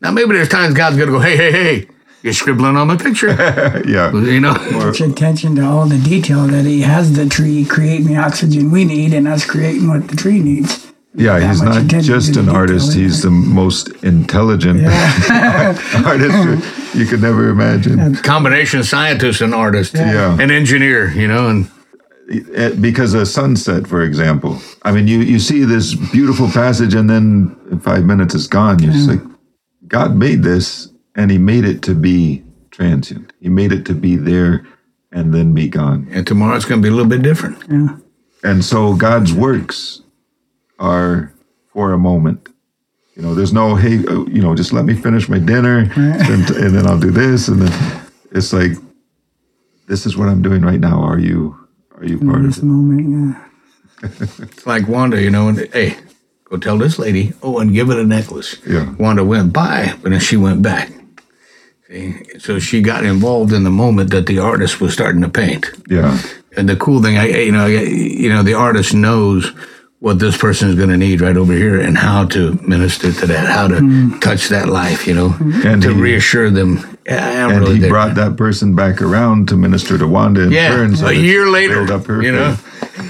Now, 0.00 0.10
maybe 0.10 0.32
there's 0.32 0.48
times 0.48 0.74
God's 0.74 0.96
going 0.96 1.08
to 1.08 1.12
go, 1.12 1.20
hey, 1.20 1.36
hey, 1.36 1.52
hey, 1.52 1.88
you're 2.22 2.32
scribbling 2.32 2.76
on 2.76 2.88
my 2.88 2.96
picture. 2.96 3.28
yeah. 3.86 4.12
you 4.12 4.40
know? 4.40 4.54
Much 4.72 5.00
attention 5.00 5.56
to 5.56 5.64
all 5.64 5.86
the 5.86 5.98
detail 5.98 6.46
that 6.46 6.64
he 6.64 6.82
has 6.82 7.12
the 7.14 7.26
tree 7.28 7.64
creating 7.64 8.06
the 8.06 8.16
oxygen 8.16 8.70
we 8.70 8.84
need 8.84 9.12
and 9.12 9.28
us 9.28 9.44
creating 9.44 9.88
what 9.88 10.08
the 10.08 10.16
tree 10.16 10.40
needs. 10.40 10.86
Yeah, 11.12 11.40
That 11.40 11.48
he's 11.48 11.62
not 11.62 11.86
just 12.02 12.36
an 12.36 12.48
artist, 12.48 12.94
he's 12.94 13.22
the 13.22 13.30
most 13.30 13.88
intelligent 14.04 14.86
artist 16.06 16.94
you 16.94 17.04
could 17.04 17.20
never 17.20 17.48
imagine. 17.48 18.14
Combination 18.16 18.84
scientist 18.84 19.40
and 19.40 19.52
artist. 19.52 19.94
Yeah. 19.94 20.38
An 20.40 20.52
engineer, 20.52 21.10
you 21.10 21.26
know, 21.26 21.48
and 21.48 21.70
Eh, 22.54 22.70
Because 22.80 23.12
a 23.14 23.26
sunset, 23.26 23.88
for 23.88 24.02
example, 24.02 24.60
I 24.82 24.92
mean, 24.92 25.08
you, 25.08 25.18
you 25.20 25.40
see 25.40 25.64
this 25.64 25.94
beautiful 26.12 26.48
passage 26.48 26.94
and 26.94 27.10
then 27.10 27.56
in 27.72 27.80
five 27.80 28.04
minutes 28.04 28.34
it's 28.36 28.46
gone. 28.46 28.80
You're 28.80 28.92
just 28.92 29.08
like, 29.08 29.20
God 29.90 30.16
made 30.16 30.42
this 30.44 30.88
and 31.16 31.30
he 31.30 31.38
made 31.38 31.64
it 31.66 31.82
to 31.84 31.94
be 31.94 32.44
transient. 32.72 33.32
He 33.40 33.50
made 33.50 33.72
it 33.72 33.84
to 33.86 33.94
be 33.94 34.16
there 34.16 34.66
and 35.12 35.34
then 35.34 35.54
be 35.54 35.68
gone. 35.68 36.08
and 36.12 36.26
tomorrow 36.26 36.56
it's 36.56 36.64
going 36.64 36.80
to 36.80 36.86
be 36.86 36.90
a 36.90 36.96
little 36.96 37.10
bit 37.10 37.22
different. 37.22 37.62
Yeah. 37.70 37.96
And 38.44 38.64
so 38.64 38.94
God's 38.94 39.34
works 39.34 40.02
are 40.78 41.32
for 41.72 41.92
a 41.92 41.98
moment. 41.98 42.48
You 43.16 43.22
know, 43.22 43.34
there's 43.34 43.52
no, 43.52 43.74
hey, 43.76 43.98
uh, 44.06 44.24
you 44.26 44.40
know, 44.42 44.54
just 44.54 44.72
let 44.72 44.84
me 44.86 44.94
finish 44.94 45.28
my 45.28 45.38
dinner 45.38 45.90
and, 45.96 46.50
and 46.50 46.74
then 46.76 46.86
I'll 46.86 46.98
do 47.00 47.10
this. 47.10 47.48
And 47.48 47.62
then 47.62 48.02
it's 48.32 48.52
like, 48.52 48.72
this 49.88 50.06
is 50.06 50.16
what 50.16 50.28
I'm 50.28 50.42
doing 50.42 50.62
right 50.62 50.80
now. 50.80 51.02
Are 51.02 51.18
you, 51.18 51.56
are 51.96 52.04
you 52.04 52.18
part 52.18 52.38
of 52.40 52.44
This 52.46 52.58
it? 52.58 52.64
moment, 52.64 53.10
yeah. 53.10 53.44
It's 54.40 54.66
like 54.66 54.88
Wanda, 54.88 55.20
you 55.20 55.30
know, 55.30 55.48
and 55.48 55.58
hey, 55.74 55.96
go 56.50 56.56
tell 56.56 56.76
this 56.76 56.98
lady, 56.98 57.32
oh, 57.42 57.58
and 57.58 57.72
give 57.72 57.90
it 57.90 57.98
a 57.98 58.04
necklace. 58.04 58.56
Yeah. 58.66 58.92
Wanda 58.98 59.24
went 59.24 59.52
by, 59.52 59.94
but 60.02 60.10
then 60.10 60.20
she 60.20 60.36
went 60.36 60.62
back. 60.62 60.90
See? 61.88 62.38
So 62.38 62.58
she 62.58 62.82
got 62.82 63.04
involved 63.04 63.52
in 63.52 63.64
the 63.64 63.70
moment 63.70 64.10
that 64.10 64.26
the 64.26 64.40
artist 64.40 64.80
was 64.80 64.92
starting 64.92 65.22
to 65.22 65.28
paint. 65.28 65.70
Yeah. 65.88 66.20
And 66.56 66.68
the 66.68 66.76
cool 66.76 67.00
thing, 67.02 67.16
I 67.16 67.26
you 67.28 67.52
know, 67.52 67.66
I- 67.66 67.68
you 67.68 68.28
know, 68.28 68.42
the 68.42 68.54
artist 68.54 68.92
knows 68.92 69.52
what 70.00 70.18
this 70.18 70.36
person 70.36 70.70
is 70.70 70.74
going 70.76 70.88
to 70.88 70.96
need 70.96 71.20
right 71.20 71.36
over 71.36 71.52
here, 71.52 71.78
and 71.78 71.96
how 71.96 72.24
to 72.24 72.54
minister 72.66 73.12
to 73.12 73.26
that, 73.26 73.46
how 73.46 73.68
to 73.68 73.78
hmm. 73.78 74.18
touch 74.20 74.48
that 74.48 74.66
life, 74.66 75.06
you 75.06 75.14
know, 75.14 75.28
hmm. 75.28 75.66
And 75.66 75.82
to 75.82 75.92
he- 75.94 76.00
reassure 76.00 76.50
them. 76.50 76.98
And 77.06 77.60
really 77.60 77.74
he 77.74 77.80
there. 77.80 77.90
brought 77.90 78.14
that 78.14 78.36
person 78.36 78.74
back 78.74 79.02
around 79.02 79.48
to 79.48 79.56
minister 79.56 79.98
to 79.98 80.06
Wanda 80.06 80.42
in 80.42 80.52
yeah, 80.52 80.68
turn. 80.68 80.96
so 80.96 81.08
a 81.08 81.12
year 81.12 81.48
later, 81.48 81.84
build 81.84 81.90
up 81.90 82.06
her 82.06 82.22
you 82.22 82.32
know. 82.32 82.56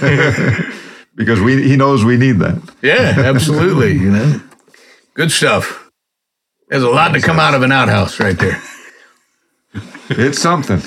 because 1.15 1.39
we, 1.41 1.67
he 1.67 1.75
knows 1.75 2.03
we 2.03 2.17
need 2.17 2.39
that. 2.39 2.61
Yeah, 2.81 3.15
absolutely. 3.17 3.93
you 3.99 4.11
know, 4.11 4.41
good 5.13 5.31
stuff. 5.31 5.89
There's 6.69 6.83
a 6.83 6.89
lot 6.89 7.13
to 7.13 7.21
come 7.21 7.39
out 7.39 7.53
of 7.53 7.63
an 7.63 7.71
outhouse 7.71 8.19
right 8.19 8.37
there. 8.37 8.61
It's 10.09 10.41
something. 10.41 10.77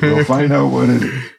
we'll 0.00 0.24
find 0.24 0.52
out 0.52 0.68
what 0.70 0.88
it 0.88 1.02
is. 1.02 1.30